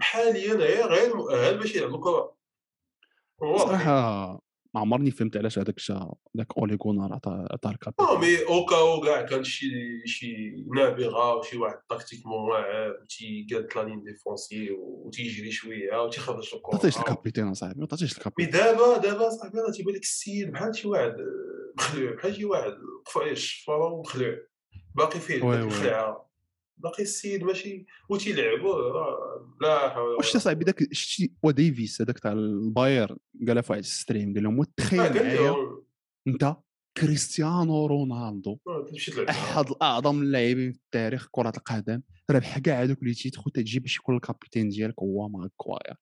حاليا 0.00 0.54
غير 0.54 0.86
غير 0.86 1.16
مؤهل 1.16 1.58
باش 1.58 1.76
يلعب 1.76 1.94
الكره 1.94 2.36
صراحة 3.56 4.46
ما 4.74 4.80
عمرني 4.80 5.10
فهمت 5.10 5.36
علاش 5.36 5.58
هذاك 5.58 5.78
جا 5.78 6.12
داك 6.34 6.58
اوليغونار 6.58 7.12
عطا 7.12 7.48
عطا 7.50 7.68
نو 7.70 7.76
الكابيتان 7.76 8.18
مي 8.18 8.44
أوكا 8.46 8.76
كاع 9.04 9.22
كان 9.22 9.44
شي 9.44 9.66
شي 10.06 10.54
نابغة 10.74 11.34
وشي 11.34 11.56
واحد 11.56 11.78
تاكتيكمون 11.88 12.50
واعر 12.50 13.04
تيقاد 13.08 13.68
لا 13.76 13.82
لين 13.82 14.02
ديفونسي 14.02 14.70
وتيجري 14.70 15.50
شوية 15.50 16.02
وتيخرج 16.02 16.36
ما 16.36 16.58
الكره 16.58 16.72
تعطيش 16.72 16.98
الكابيتان 16.98 17.48
اصاحبي 17.48 17.80
ما 17.80 17.86
مي 17.86 18.12
الكابيتان 18.12 18.60
دابا 18.60 18.98
دابا 18.98 19.30
صاحبي 19.30 19.58
راه 19.58 19.70
تيبان 19.70 19.94
لك 19.94 20.02
السيد 20.02 20.52
بحال 20.52 20.76
شي 20.76 20.88
واحد 20.88 21.16
مخلوع 21.78 22.12
بحال 22.12 22.34
شي 22.34 22.44
واحد 22.44 22.72
وقف 22.72 23.18
عليه 23.18 23.32
الشفاره 23.32 23.92
ومخلوع. 23.92 24.38
باقي 24.94 25.20
فيه. 25.20 25.42
الخلعه 25.42 26.30
باقي 26.76 27.02
السيد 27.02 27.44
ماشي. 27.44 27.86
وتيلعبوا 28.08 28.74
راه 28.74 29.56
لا 29.60 29.88
حول 29.88 30.14
واش. 30.16 30.36
صاحبي 30.36 30.64
داك 30.64 30.92
شتي 30.92 31.32
وا 31.42 31.52
ديفيس 31.52 32.02
هذاك 32.02 32.18
تاع 32.18 32.32
الباير 32.32 33.16
قالها 33.48 33.62
في 33.62 33.72
واحد 33.72 33.82
ال 33.82 33.89
stream 33.89 34.34
قال 34.34 34.42
لهم 34.42 34.60
آه، 34.60 34.66
تخيل 34.76 35.00
قال 35.00 35.14
معايا 35.14 35.54
انت 36.28 36.56
كريستيانو 36.96 37.86
رونالدو. 37.86 38.58
آه، 38.68 38.86
أحد 39.30 39.70
الأعظم 39.70 40.22
اللاعبين 40.22 40.72
في 40.72 40.78
تاريخ 40.90 41.28
كرة 41.30 41.52
القدم. 41.56 42.02
ربح 42.30 42.58
كاع 42.58 42.82
هذوك 42.82 43.02
اللي 43.02 43.14
تيدخل 43.14 43.50
تجي 43.50 43.80
باش 43.80 43.96
يكون 43.96 44.16
ال 44.16 44.21
capitaine 44.21 44.68
ديالك 44.68 44.98
هو 44.98 45.28
ماكواير 45.28 45.96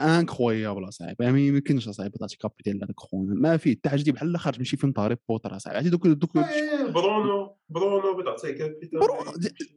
incroyable 0.00 0.88
اصاحبي 0.88 1.32
ما 1.32 1.40
يمكنش 1.40 1.88
اصاحبي 1.88 2.18
تعطي 2.18 2.36
capitaine 2.36 2.78
لهذاك 2.78 3.00
خونا 3.00 3.34
ما 3.34 3.56
فيه 3.56 3.74
حتى 3.76 3.88
حاجة 3.88 4.10
بحال 4.12 4.38
خارج 4.38 4.58
من 4.58 4.64
شي 4.64 4.76
فيلم 4.76 4.92
تاع 4.92 5.04
هاري 5.04 5.16
بوتر 5.28 5.56
اصاحبي 5.56 5.76
عرفتي 5.76 5.90
دوك 5.90 6.06
دوك 6.06 6.36
آه، 6.36 6.90
برونو 6.90 7.56
برونو 7.68 8.16
بتعطيه 8.22 8.66
دي- 8.66 8.90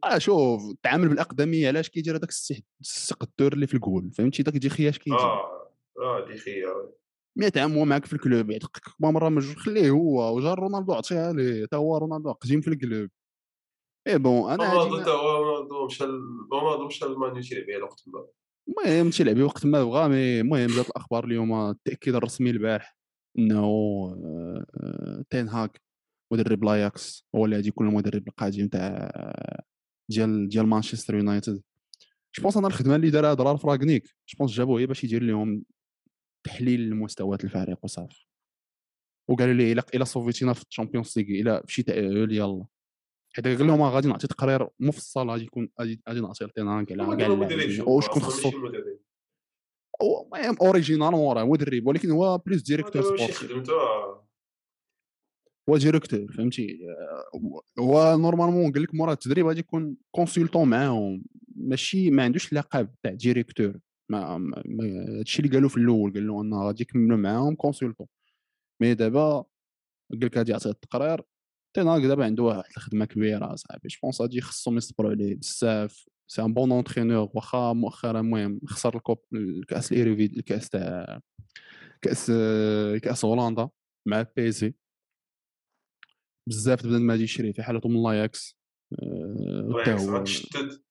آه 0.04 0.18
شوف 0.18 0.70
التعامل 0.70 1.08
بالأقدمية 1.08 1.68
علاش 1.68 1.88
كيدير 1.88 2.16
هذاك 2.16 2.28
السق 2.80 3.22
الدور 3.22 3.52
اللي 3.52 3.66
في 3.66 3.74
الجول 3.74 4.10
فهمتي؟ 4.12 4.42
داك 4.42 4.56
دي 4.56 4.68
خياش 4.70 4.98
كيجي. 4.98 5.16
آه 5.16 5.68
آه 5.98 6.26
دي 6.28 6.36
خيا 6.38 6.66
100 7.36 7.52
عام 7.56 7.72
هو 7.78 7.84
معاك 7.84 8.04
في 8.06 8.12
الكلوب 8.12 8.50
يعتقك 8.50 8.82
ما 9.00 9.10
مرة 9.10 9.28
ما 9.28 9.40
خليه 9.40 9.90
هو 9.90 10.36
وجا 10.36 10.54
رونالدو 10.54 10.92
عطيها 10.92 11.32
ليه 11.32 11.64
تا 11.66 11.76
هو 11.76 11.96
رونالدو 11.98 12.32
قديم 12.32 12.60
في 12.60 12.68
الكلوب 12.68 13.10
اي 14.06 14.18
بون 14.18 14.50
أنا 14.52 14.72
رونالدو 14.74 15.04
تا 15.04 15.10
هو 15.10 15.42
رونالدو 15.42 15.86
مشى 15.86 16.04
رونالدو 16.52 16.86
مشى 16.86 16.98
تيلعب 17.48 17.66
بها 17.66 17.76
الوقت 17.76 18.00
تما 18.00 18.26
المهم 18.68 19.10
تيلعب 19.10 19.40
وقت 19.40 19.66
ما 19.66 19.84
بغا 19.84 20.08
مي 20.08 20.40
المهم 20.40 20.66
جات 20.66 20.88
الأخبار 20.90 21.24
اليوم 21.24 21.70
التأكيد 21.70 22.14
الرسمي 22.14 22.50
البارح 22.50 22.96
إنه 23.38 23.58
آه، 23.60 25.24
تين 25.30 25.48
هاك 25.48 25.80
مدرب 26.32 26.64
لاياكس 26.64 27.26
هو 27.34 27.44
اللي 27.44 27.56
غادي 27.56 27.68
يكون 27.68 27.88
المدرب 27.88 28.28
القادم 28.28 28.68
تاع 28.68 29.10
ديال 30.10 30.48
ديال 30.48 30.66
مانشستر 30.66 31.14
يونايتد. 31.14 31.62
je 32.36 32.42
pense 32.42 32.56
أنا 32.56 32.66
الخدمة 32.66 32.96
اللي 32.96 33.10
دارها 33.10 33.34
رالف 33.34 33.56
رانغنيك 33.56 34.04
je 34.04 34.38
pense 34.38 34.50
جابوه 34.52 34.80
هي 34.80 34.86
باش 34.86 35.04
يدير 35.04 35.22
لهم 35.22 35.64
تحليل 36.46 36.90
لمستويات 36.90 37.44
الفريق 37.44 37.78
وصافي. 37.84 38.26
وقالوا 39.28 39.54
لي 39.54 39.72
إلا 39.72 39.84
إلا 39.94 40.04
صوفيتينا 40.04 40.52
في 40.52 40.64
ال 40.70 40.75
Champions 40.75 41.18
League 41.18 41.40
إلا 41.42 41.62
مشي 41.68 41.82
تأهل 41.82 42.32
يلا. 42.32 42.66
حيت 43.38 43.58
قال 43.58 43.66
لهم 43.66 43.80
آه، 43.80 43.90
غادي 43.90 44.08
نعطي 44.08 44.26
تقرير 44.26 44.68
مفصل 44.80 45.30
غادي 45.30 45.44
يكون 45.44 45.68
غادي 45.80 46.20
نعطي 46.20 46.44
لتين 46.44 46.76
هاك 46.76 46.92
على 46.92 47.16
كاع 47.16 47.28
وشكون 47.86 48.22
خصو 48.22 48.50
مدرب 48.50 48.98
هو 50.02 50.24
المهم 50.24 50.56
original 50.60 51.14
وراه 51.14 51.44
مدرب 51.44 51.86
ولكن 51.86 52.10
هو 52.10 52.38
plus 52.38 52.62
directeur 52.62 53.02
آه. 53.70 54.28
هو 55.68 55.76
directeur 55.76 56.32
فهمتي؟ 56.32 56.78
آه، 56.88 57.82
هو 57.82 58.16
normalement 58.16 58.72
قال 58.72 58.82
لك 58.82 58.94
مورا 58.94 59.12
التدريب 59.12 59.46
غادي 59.46 59.60
يكون 59.60 59.96
consultant 60.10 60.68
معاهم 60.68 61.24
ماشي 61.56 62.10
ما 62.10 62.22
عندوش 62.22 62.52
اللقب 62.52 62.88
تاع 63.02 63.12
directeur 63.12 63.78
ما 64.08 64.52
هادشي 65.18 65.42
اللي 65.42 65.54
قالوا 65.54 65.68
في 65.68 65.76
الأول 65.76 66.12
قال 66.12 66.26
له 66.26 66.42
انه 66.42 66.66
غادي 66.66 66.82
يكملوا 66.82 67.18
معاهم 67.18 67.54
consultant 67.54 68.06
mais 68.80 68.94
دابا 68.94 69.44
قال 70.10 70.20
لك 70.20 70.36
غادي 70.36 70.52
يعطي 70.52 70.68
التقرير. 70.68 71.22
تين 71.74 71.91
هاك 71.91 72.02
دابا 72.02 72.24
عنده 72.24 72.42
واحد 72.42 72.70
الخدمه 72.76 73.04
كبيره 73.04 73.54
صاحبي 73.54 73.88
je 73.88 73.98
pense 74.02 74.20
غادي 74.20 74.40
خصهم 74.40 74.76
يصبروا 74.76 75.10
عليه 75.10 75.34
بزاف 75.36 76.04
c'est 76.26 76.42
un 76.42 76.54
bon 76.54 76.72
entraîneur 76.72 77.28
واخا 77.34 77.72
مؤخرا 77.72 78.20
المهم 78.20 78.60
خسر 78.66 78.96
ال 78.96 79.00
coupe 79.00 79.18
الكاس 79.34 79.92
الايريديفيزي 79.92 80.24
الكاس 80.38 80.68
تاع 80.68 81.20
كاس 82.02 82.26
كاس 83.02 83.24
هولندا 83.24 83.68
مع 84.06 84.26
PSV 84.36 84.74
بزاف 86.48 86.86
بدا 86.86 86.98
ما 86.98 87.14
يشري 87.14 87.52
في 87.52 87.62
حالته 87.62 87.88
من 87.88 88.02
لاياكس 88.02 88.56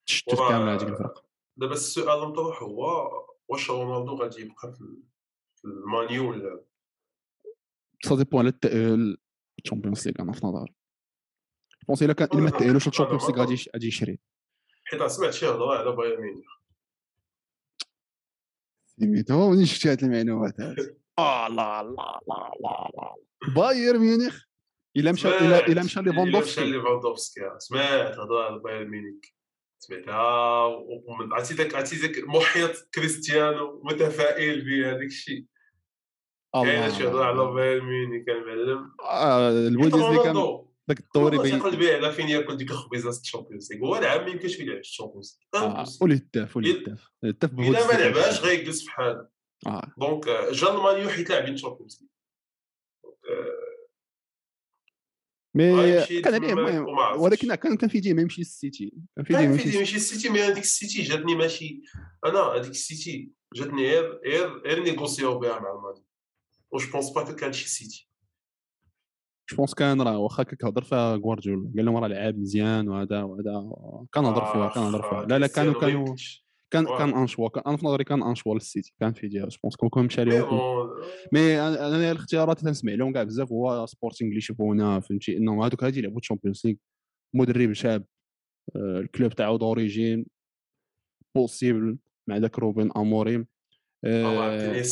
تشتت 0.06 0.34
وراه- 0.34 0.50
كامل 0.50 0.70
هذيك 0.70 0.88
الفرق 0.90 1.26
دابا 1.58 1.74
السؤال 1.74 2.24
المطروح 2.24 2.64
هو 2.64 3.10
واش 3.48 3.70
رونالدو 3.70 4.16
غادي 4.16 4.42
يبقى 4.42 4.74
في 4.74 5.66
المانيو 5.66 6.30
ولا 6.32 6.64
ça 8.06 8.16
dépend 8.16 8.48
ال 9.64 9.68
Champions 9.68 10.08
League 10.08 10.16
أنا 10.20 10.32
في 10.32 10.46
نظري. 10.46 10.74
pense 11.88 12.04
إلا 12.04 12.14
كان 12.14 12.28
إلا 12.34 12.42
ما 12.42 12.50
تاهلوش 12.50 12.84
أنا 12.84 12.92
ال 12.92 12.95
Champions 12.95 13.24
League 13.26 13.40
غادي 13.40 13.66
غادي 13.76 13.88
يشري. 13.88 14.20
حيت 14.86 15.04
سمعت 15.04 15.34
شي 15.34 15.46
هضرة 15.48 15.78
على 15.78 15.92
بايرن 15.92 16.22
ميونخ. 16.22 16.58
سميتو 18.86 19.50
منين 19.52 19.66
شفتي 19.66 19.90
هاد 19.92 20.04
المعلومات 20.04 20.62
هادي 20.62 20.82
آه 21.20 21.48
لا 21.48 21.84
لا 21.84 22.20
لا 22.28 22.52
لا 22.62 22.90
لا 22.98 23.16
بايرن 23.56 24.00
ميونخ؟ 24.00 24.44
إلا 24.98 25.12
مشى 25.12 25.28
الا 25.28 25.38
إلا 25.38 25.54
مشى 25.58 25.72
إلا 25.72 25.84
مشى 25.84 26.02
ليفاندوفسكي. 26.02 26.72
ليفاندوفسكي 26.72 27.42
سمعت 27.58 28.18
هضرة 28.20 28.44
على 28.46 28.60
بايرن 28.60 28.88
ميونخ. 28.90 29.24
سمعتها 29.80 30.66
ومن- 30.66 31.34
عرفتي 31.34 31.54
داك 31.54 31.76
عرفتي 31.76 32.08
داك 32.08 32.24
محيط 32.28 32.90
كريستيانو 32.96 33.82
متفائل 33.86 34.66
به 34.66 34.90
هذاك 34.92 35.06
الشيء 35.08 35.46
كاين 36.64 36.92
شي 36.92 37.08
هضره 37.08 37.24
على 37.24 37.46
بايرن 37.46 37.86
ميونخ 37.86 38.30
المعلم 38.30 38.92
آه، 39.04 39.50
البوديز 39.50 40.02
اللي 40.02 40.24
كان 40.24 40.36
داك 40.88 41.04
رونالدو 41.16 41.42
بين 41.42 41.52
تيقلب 41.52 41.80
به 41.80 41.96
على 41.96 42.12
فين 42.12 42.30
ياكل 42.30 42.58
ديك 42.58 42.72
الخبيزه 42.72 43.10
الشامبيونز 43.10 43.74
ليغ؟ 43.74 43.86
هو 43.86 43.96
العام 43.98 44.26
ما 44.26 44.30
يمكنش 44.30 44.60
يلعب 44.60 44.78
الشامبيونز 44.78 45.40
League. 45.54 45.64
آه،. 45.64 45.86
والهداف 46.02 46.58
والهداف. 46.58 47.12
الهداف 47.24 47.54
إلا 47.54 47.88
ما 47.88 47.94
لعبهاش. 47.94 48.42
غيجلس 48.42 48.84
في 48.84 48.92
حاله 48.92 49.28
دونك 49.98 50.28
آه، 50.28 50.52
جا 50.52 50.70
المانيو 50.70 51.10
حيت 51.10 51.30
لاعبين 51.30 51.54
ال 51.54 51.58
Champions 51.58 52.00
League. 52.02 52.10
mais 55.56 55.76
غيمشي 55.76 56.22
كان 56.22 56.34
عليه. 56.34 56.80
ولكن 57.20 57.56
كان 57.56 57.78
كان 57.78 57.90
في 57.90 58.00
ديما 58.00 58.22
يمشي 58.22 58.42
للسيتي. 58.42 58.94
كان 59.16 59.26
في 59.26 59.34
ديما 59.34 59.62
يمشي 59.80 59.96
السيتي 59.96 60.30
mais 60.30 60.42
هذيك 60.42 60.64
السيتي 60.64 61.02
جاتني 61.02 61.36
ماشي. 61.36 61.82
أنا 62.26 62.40
هذيك 62.40 62.72
السيتي 62.72 63.32
جاتني 63.56 63.90
غير 63.90 64.20
غير 64.26 64.58
غير 64.58 64.84
négocier 64.84 65.40
بها 65.40 65.60
مع 65.60 65.72
الماني 65.72 66.07
واش 66.72 66.92
pense 66.92 67.10
pas 67.10 67.32
كان 67.32 67.54
شي 67.54 67.70
سيتي 67.70 68.08
pense 69.58 69.74
كان 69.74 70.02
راه 70.02 70.18
واخا 70.18 70.44
كيهضر 70.44 70.84
فيها 70.84 71.16
غوارديولا 71.16 71.72
قال 71.76 71.86
لهم 71.86 71.98
راه 71.98 72.08
لعاب 72.08 72.40
مزيان 72.40 72.90
وهذا 72.90 73.24
وهذا. 73.24 73.70
كان 74.14 74.26
هضر 74.26 74.46
فيها 74.46 74.70
كان 74.70 74.84
هضر 74.84 75.02
فيها. 75.02 75.26
لا 75.26 75.40
لا 75.40 75.48
كانوا 75.48 75.74
كانوا 75.74 76.16
كان 76.72 76.86
واه. 76.86 76.98
كان 76.98 77.14
انشوا 77.14 77.50
كان 77.50 77.64
أنا 77.68 77.78
في 77.78 77.86
نظري 77.86 78.04
كان 78.04 78.24
انشوا 78.24 78.54
للسيتي. 78.54 78.94
كان 79.00 79.14
في 79.14 79.28
ديال 79.28 79.50
جو 79.50 79.58
بونس 79.64 79.76
كون 79.76 79.90
كون 79.90 80.06
مشى 80.06 80.26
بون 80.26 80.62
مي 81.32 81.62
أنا 81.62 82.12
الاختيارات 82.12 82.60
اللي 82.60 82.72
تنسمع 82.72 82.94
لهم 82.94 83.14
كاع 83.14 83.24
بزاف 83.24 83.52
هو 83.52 83.86
سبورتينغ 83.86 84.30
اللي 84.30 84.42
شافونا 84.42 85.00
فهمتي؟ 85.00 85.38
انهم 85.38 85.62
هذوك 85.62 85.84
هادي 85.84 86.00
يلعبوا 86.00 86.20
تشامبيونز 86.20 86.62
ليغ 86.66 86.76
مدرب 87.34 87.74
شاب 87.74 88.06
آه، 88.76 89.00
الكلوب 89.00 89.36
تاعو 89.36 89.58
دوريجين 89.58 90.26
بوسيبل 91.36 91.98
مع 92.28 92.38
داك 92.38 92.60
روبن 92.60 92.92
اموريم 92.98 93.48
عطيني 94.06 94.84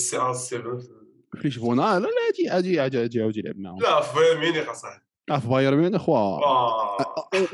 آه، 1.35 1.39
السي 1.39 1.41
ار 1.41 1.41
7 1.41 1.41
فلي 1.41 1.51
شافونا 1.51 1.81
لا 1.81 1.99
لا 1.99 2.09
هادي 2.27 2.79
هادي 2.79 3.03
هادي 3.03 3.21
عاود 3.21 3.37
يلعب 3.37 3.57
معاهم 3.59 3.81
لا 3.81 4.01
في 4.01 4.15
بايرن 4.15 4.39
ميونخ 4.39 4.69
اصاحبي 4.69 5.03
آه، 5.31 5.39
في 5.39 5.47
بايرن 5.47 5.77
ميونخ 5.77 6.09
وا 6.09 6.17
آه. 6.17 6.97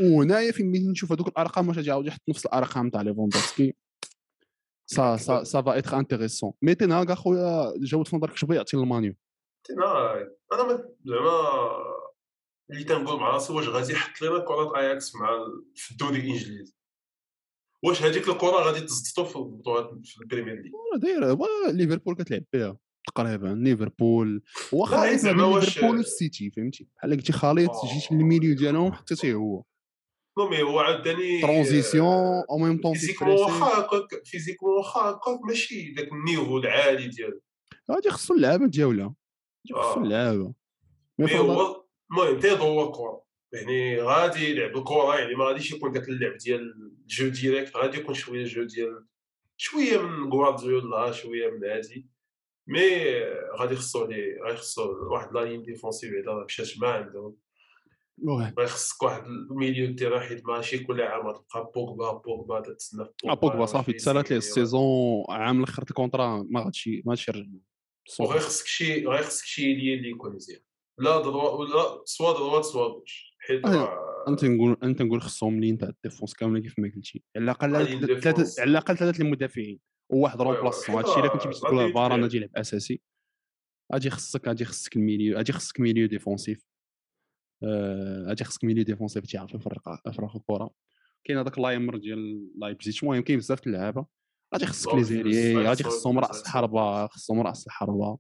وهنايا 0.02 0.52
فين 0.52 0.72
بغيت 0.72 0.84
نشوف 0.88 1.12
هذوك 1.12 1.28
الأرقام 1.28 1.68
واش 1.68 1.78
غادي 1.78 1.88
يعاود 1.90 2.08
يحط 2.08 2.22
نفس 2.30 2.46
الأرقام 2.46 2.90
تاع 2.90 3.02
ليفاندوفسكي. 3.02 3.76
ça 4.86 5.18
ça 5.18 5.44
ça 5.44 5.62
va 5.62 5.78
être 5.78 5.98
intéressant 6.00 6.54
mais 6.62 6.76
تنهاك 6.76 7.12
اخويا 7.12 7.74
جاوب 7.78 8.08
في 8.08 8.16
نظرك 8.16 8.36
شبغي 8.38 8.56
يعطي 8.58 8.78
للمانيو 8.78 9.14
أنا 9.72 10.14
أنا 10.54 10.64
ما- 10.64 10.90
زعما 11.06 11.40
اللي 12.72 12.84
تنقول 12.84 13.20
مع 13.20 13.30
راسي 13.30 13.54
واش 13.54 13.68
غادي 13.68 13.94
يحط 13.94 14.22
لنا 14.22 14.40
كرة 14.40 14.78
اياكس 14.80 15.16
مع 15.16 15.30
في 15.76 15.92
الدوري 15.92 16.20
الإنجليزي؟ 16.20 16.74
واش 17.84 18.02
هذيك 18.04 18.30
الكرة 18.30 18.52
غادي 18.64 18.80
تزطو 18.82 19.26
في 19.26 19.36
البطولات 19.36 19.90
في 20.04 20.22
ال 20.22 20.26
Premier 20.26 20.54
League؟ 20.62 20.72
ولا 20.92 21.02
داير 21.02 21.26
هو 21.26 21.48
ليفربول 21.72 22.16
كتلعب 22.16 22.44
بها. 22.54 22.78
تقريبا 23.08 23.48
ليفربول. 23.48 24.42
واش- 24.72 24.94
ليفربول 25.24 25.98
والسيتي 25.98 26.52
فهمتي؟ 26.52 26.88
بحال 26.98 27.12
قلتي 27.12 27.34
خليط 27.34 27.70
آه. 27.70 27.94
جيت 27.94 28.12
لل 28.12 28.23
milieu 28.23 28.56
ديالهم 28.56 28.92
حطيتيه 28.94 29.34
هو. 29.34 29.64
non 30.38 30.50
mais 30.50 30.62
هو 30.62 30.80
عاوداني 30.80 31.42
transition 31.42 32.44
au 32.50 32.58
même 32.58 32.82
temps 32.82 32.94
physiquement 32.94 33.34
واخا 33.36 33.80
هكاك 33.82 34.26
physiquement 34.26 34.78
واخا 34.78 35.00
هكاك 35.00 35.40
ماشي 35.48 35.92
داك 35.92 36.08
ال 36.12 36.19
niveau 36.19 36.58
العالي 36.58 37.08
ديالو. 37.08 37.42
غادي 37.92 38.10
خصو 38.10 38.34
اللعابه 38.34 38.68
ديالها 38.68 39.16
خصو 39.74 40.00
آه. 40.00 40.04
اللعابه 40.04 40.54
مي 41.20 41.26
مي 41.26 41.40
هو 41.40 41.84
المهم 42.12 42.40
تيض 42.40 42.62
هو 42.62 42.88
الكره 42.90 43.24
يعني 43.54 44.02
غادي 44.02 44.50
يلعب 44.50 44.78
الكره 44.78 45.20
يعني 45.20 45.36
ما 45.36 45.46
غاديش 45.46 45.72
يكون 45.72 45.92
داك 45.92 46.10
اللعب 46.10 46.38
ديال 46.38 46.74
ال 47.02 47.08
jeu 47.08 47.28
direct 47.28 47.78
غادي 47.78 47.98
يكون 47.98 48.14
شوية 48.16 48.46
jeu 48.46 48.64
ديال 48.64 49.06
شوية 49.58 49.98
من 50.02 50.32
غوارديولا 50.34 51.12
شوية 51.12 51.50
من 51.50 51.70
هادي. 51.70 52.08
mais 52.68 52.80
غادي 53.60 53.76
خصو 53.76 54.06
لي 54.06 54.40
غادي 54.46 54.58
خصو 54.58 55.12
واحد 55.12 55.34
la 55.34 55.40
ligne 55.40 55.64
défensive 55.64 56.12
بعدا 56.14 56.44
مشات 56.46 56.68
ما 56.82 56.88
عندهم 56.88 57.36
غادي 58.30 58.68
خصك 58.68 59.04
واحد 59.04 59.24
ال 59.26 59.36
milieu 59.36 59.96
تيرا 59.96 60.20
حيت 60.20 60.46
ماشي 60.46 60.80
كل 60.80 61.02
عام 61.02 61.28
غتبقى 61.28 61.72
بوغبا 61.76 62.12
بوغبا 62.12 62.60
تتسنى 62.60 63.06
في 63.06 63.36
بوجبا 63.42 63.66
صافي 63.66 63.94
تسالات 63.94 64.30
ليه. 64.30 64.38
ال 64.38 64.51
saison 64.51 65.26
عام 65.30 65.58
الآخر 65.64 65.84
ال 65.84 65.92
contrat 65.92 66.46
ما 66.50 66.62
غاديش 66.62 66.88
ما 66.88 67.04
غاديش 67.08 67.28
يرجع 67.28 67.48
وغير 68.20 68.40
خصك 68.40 68.66
شي 68.66 69.06
غير 69.06 69.24
خصك 69.24 69.46
شي 69.46 69.74
لي 69.74 69.94
اللي 69.94 70.10
يكون 70.10 70.36
مزيان 70.36 70.62
لا 70.98 71.22
دروا 71.22 71.50
ولا 71.50 72.02
سوا 72.06 72.34
دروا 72.34 72.62
سوا 72.62 72.88
بوش 72.88 73.38
حيت 73.40 73.66
أنا 74.28 74.36
تنقول 74.36 74.78
أنا 74.84 74.94
تنقول 74.94 75.22
خصهم 75.22 75.60
ligne 75.60 75.78
تاع 75.78 75.90
ال 75.90 75.95
défense 75.95 76.34
كامله 76.34 76.60
كيف 76.62 76.80
ما 76.80 76.92
قلتي. 76.96 77.24
على 77.36 77.44
الأقل 77.44 78.22
ثلاثة. 78.22 78.62
على 78.62 78.72
الأقل 78.72 78.98
ثلاثة 78.98 79.24
المدافعين. 79.24 79.80
وواحد 80.12 80.42
oui 80.42 80.48
oui، 80.48 80.56
remplaçant 80.56 80.96
حيت 80.96 81.06
هادشي 81.06 81.20
إلا 81.20 81.28
كنتي 81.28 81.48
بغيتي 81.48 81.66
غادي 81.66 81.76
تقول 81.76 81.94
فاران. 81.94 82.22
غادي 82.22 82.38
يلعب 82.38 82.50
أساسي. 82.56 83.02
غادي 83.94 84.10
خصك 84.10 84.48
غادي 84.48 84.66
خصك 84.66 84.96
ال 84.96 85.02
milieu 85.02 85.38
غادي 85.38 85.52
خصك 85.52 85.80
milieu 85.80 86.08
défensif. 86.08 86.66
آه، 87.64 88.26
غادي 88.28 88.44
خصك 88.44 88.64
milieu 88.64 88.84
défensif 88.84 89.26
تيعرف 89.26 89.54
يفرق 89.54 89.82
يفرق 90.08 90.36
الكرة. 90.36 90.70
كاين 91.24 91.38
هذاك 91.38 91.60
لايمر 91.60 91.98
ديال 91.98 92.52
لايبزيج 92.60 93.00
المهم 93.04 93.22
كاين 93.22 93.40
بزاف 93.40 93.68
اللعابة. 93.68 94.06
غادي 94.54 94.66
خصك 94.66 94.94
لي 94.94 95.24
بزاف، 95.24 95.66
غادي 95.66 95.84
خصهم 95.84 96.20
رأس. 96.20 96.42
الحربة 96.42 97.08
خصهم 97.08 97.42
رأس 97.42 97.68
الحربة. 97.68 98.18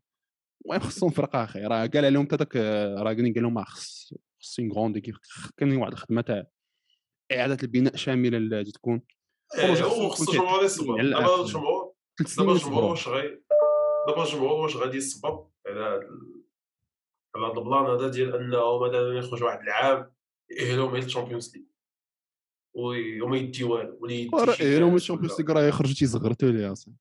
المهم 0.65 0.79
خصهم 0.79 1.09
فرقة 1.09 1.43
أخي 1.43 1.59
راه 1.59 1.85
قال 1.85 2.05
عليهم 2.05 2.25
حتى 2.25 2.37
داك 2.37 2.55
راه 2.55 3.13
قال 3.13 3.33
لهم 3.43 3.53
ما 3.53 3.63
خص 3.63 4.13
خص 4.41 4.59
une 4.59 4.71
grande 4.71 4.95
équipe 4.95 5.15
كاين 5.57 5.77
واحد 5.77 5.91
الخدمة 5.91 6.21
تاع 6.21 6.43
إعادة 7.31 7.57
البناء 7.63 7.95
شاملة 7.95 8.37
اللي 8.37 8.71
تكون. 8.71 9.01
إيه، 9.57 9.73
خصو 9.73 10.41
هو 10.41 10.47
على 10.47 10.69
دابا. 12.37 12.51
الجمهور 12.53 12.83
واش 12.83 13.07
غي 13.07 13.41
دابا 14.07 14.23
الجمهور 14.23 14.51
واش 14.61 14.75
غادي 14.77 14.97
يصبر 14.97 15.47
على 15.67 15.79
هاد 15.79 16.01
على 17.35 17.45
هاد 17.47 17.57
ال 17.57 17.63
plan 17.63 17.85
هذا 17.85 18.07
ديال 18.07 18.35
أنه 18.35 18.79
مثلا 18.87 19.17
يخرج 19.17 19.43
واحد 19.43 19.59
العام 19.61 20.11
يأهلهم 20.49 20.95
إلى 20.95 21.05
ال 21.05 21.10
Champions 21.10 21.55
League. 21.55 21.63
وما 23.23 23.37
يدي 23.37 23.63
والو 23.63 23.97
ولا 24.01 24.13
يدي 24.13 24.29
راه 24.33 24.43
ال 24.43 24.50
Champions 24.50 25.11
ولا- 25.11 25.35
League 25.39 25.51
راه 25.53 25.61
يخرجوا 25.67 25.95
تيزغرتوا 25.95 26.49
ليه 26.49 26.71
اصاحبي 26.71 26.95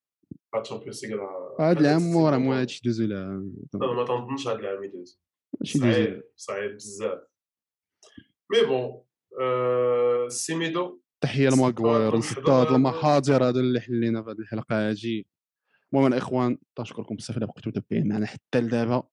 ال 0.61 0.65
Champions 0.65 1.05
League 1.05 1.17
راه 1.17 1.55
هاد 1.59 1.77
العام 1.77 2.17
راه 2.17 2.37
ما 2.37 2.61
هادشي 2.61 2.81
دوزو 2.85 3.03
لا 3.05 3.25
أنا 3.75 3.93
ما 3.93 4.05
تنظنش 4.05 4.47
هاد 4.47 4.59
العام 4.59 4.83
يدوز 4.83 5.19
صعيب 5.65 6.23
صعيب 6.35 6.75
بزاف. 6.75 7.19
mais 8.51 8.61
bon 8.65 9.03
آه، 9.41 10.27
سيميدو 10.27 10.99
تحية 11.21 11.49
هاد 11.49 11.81
هذا- 12.49 12.75
المحاضر 12.75 13.49
هذا 13.49 13.59
اللي 13.59 13.81
حلينا 13.81 14.23
في 14.23 14.29
هذه 14.29 14.39
الحلقة. 14.39 14.89
هاجي 14.89 15.27
المهم 15.93 16.07
الاخوان 16.13 16.57
تنشكركم 16.75 17.15
بزاف 17.15 17.37
الا 17.37 17.45
بقيتوا 17.45 17.71
متابعين 17.71 18.07
معنا 18.07 18.25
حتى 18.25 18.61
لدابا. 18.61 19.03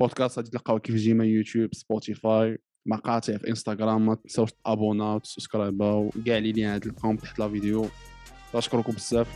بودكاست 0.00 0.38
غادي 0.38 0.50
تلقاو 0.50 0.78
كيف 0.78 0.94
ديما 0.96 1.24
يوتيوب 1.24 1.74
سبوتيفاي 1.74 2.58
مقاطع 2.86 3.36
في 3.36 3.48
إنستغرام. 3.48 4.06
ما 4.06 4.14
تنساوش 4.14 4.50
تابوناو 4.64 5.16
وتسبسكرايباو 5.16 6.10
كاع 6.26 6.38
les 6.38 6.52
liens 6.52 6.80
تلقاهم 6.80 7.16
تحت 7.16 7.38
la 7.38 7.48
vidéo. 7.48 7.86
تنشكركم 8.52 8.92
بزاف. 8.92 9.28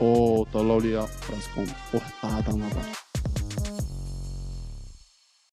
وطلعوا 0.00 0.80
ليا 0.80 1.00
راسكم. 1.00 1.62
وحتى 1.94 2.26
هذا 2.26 2.50
النظر. 2.54 3.11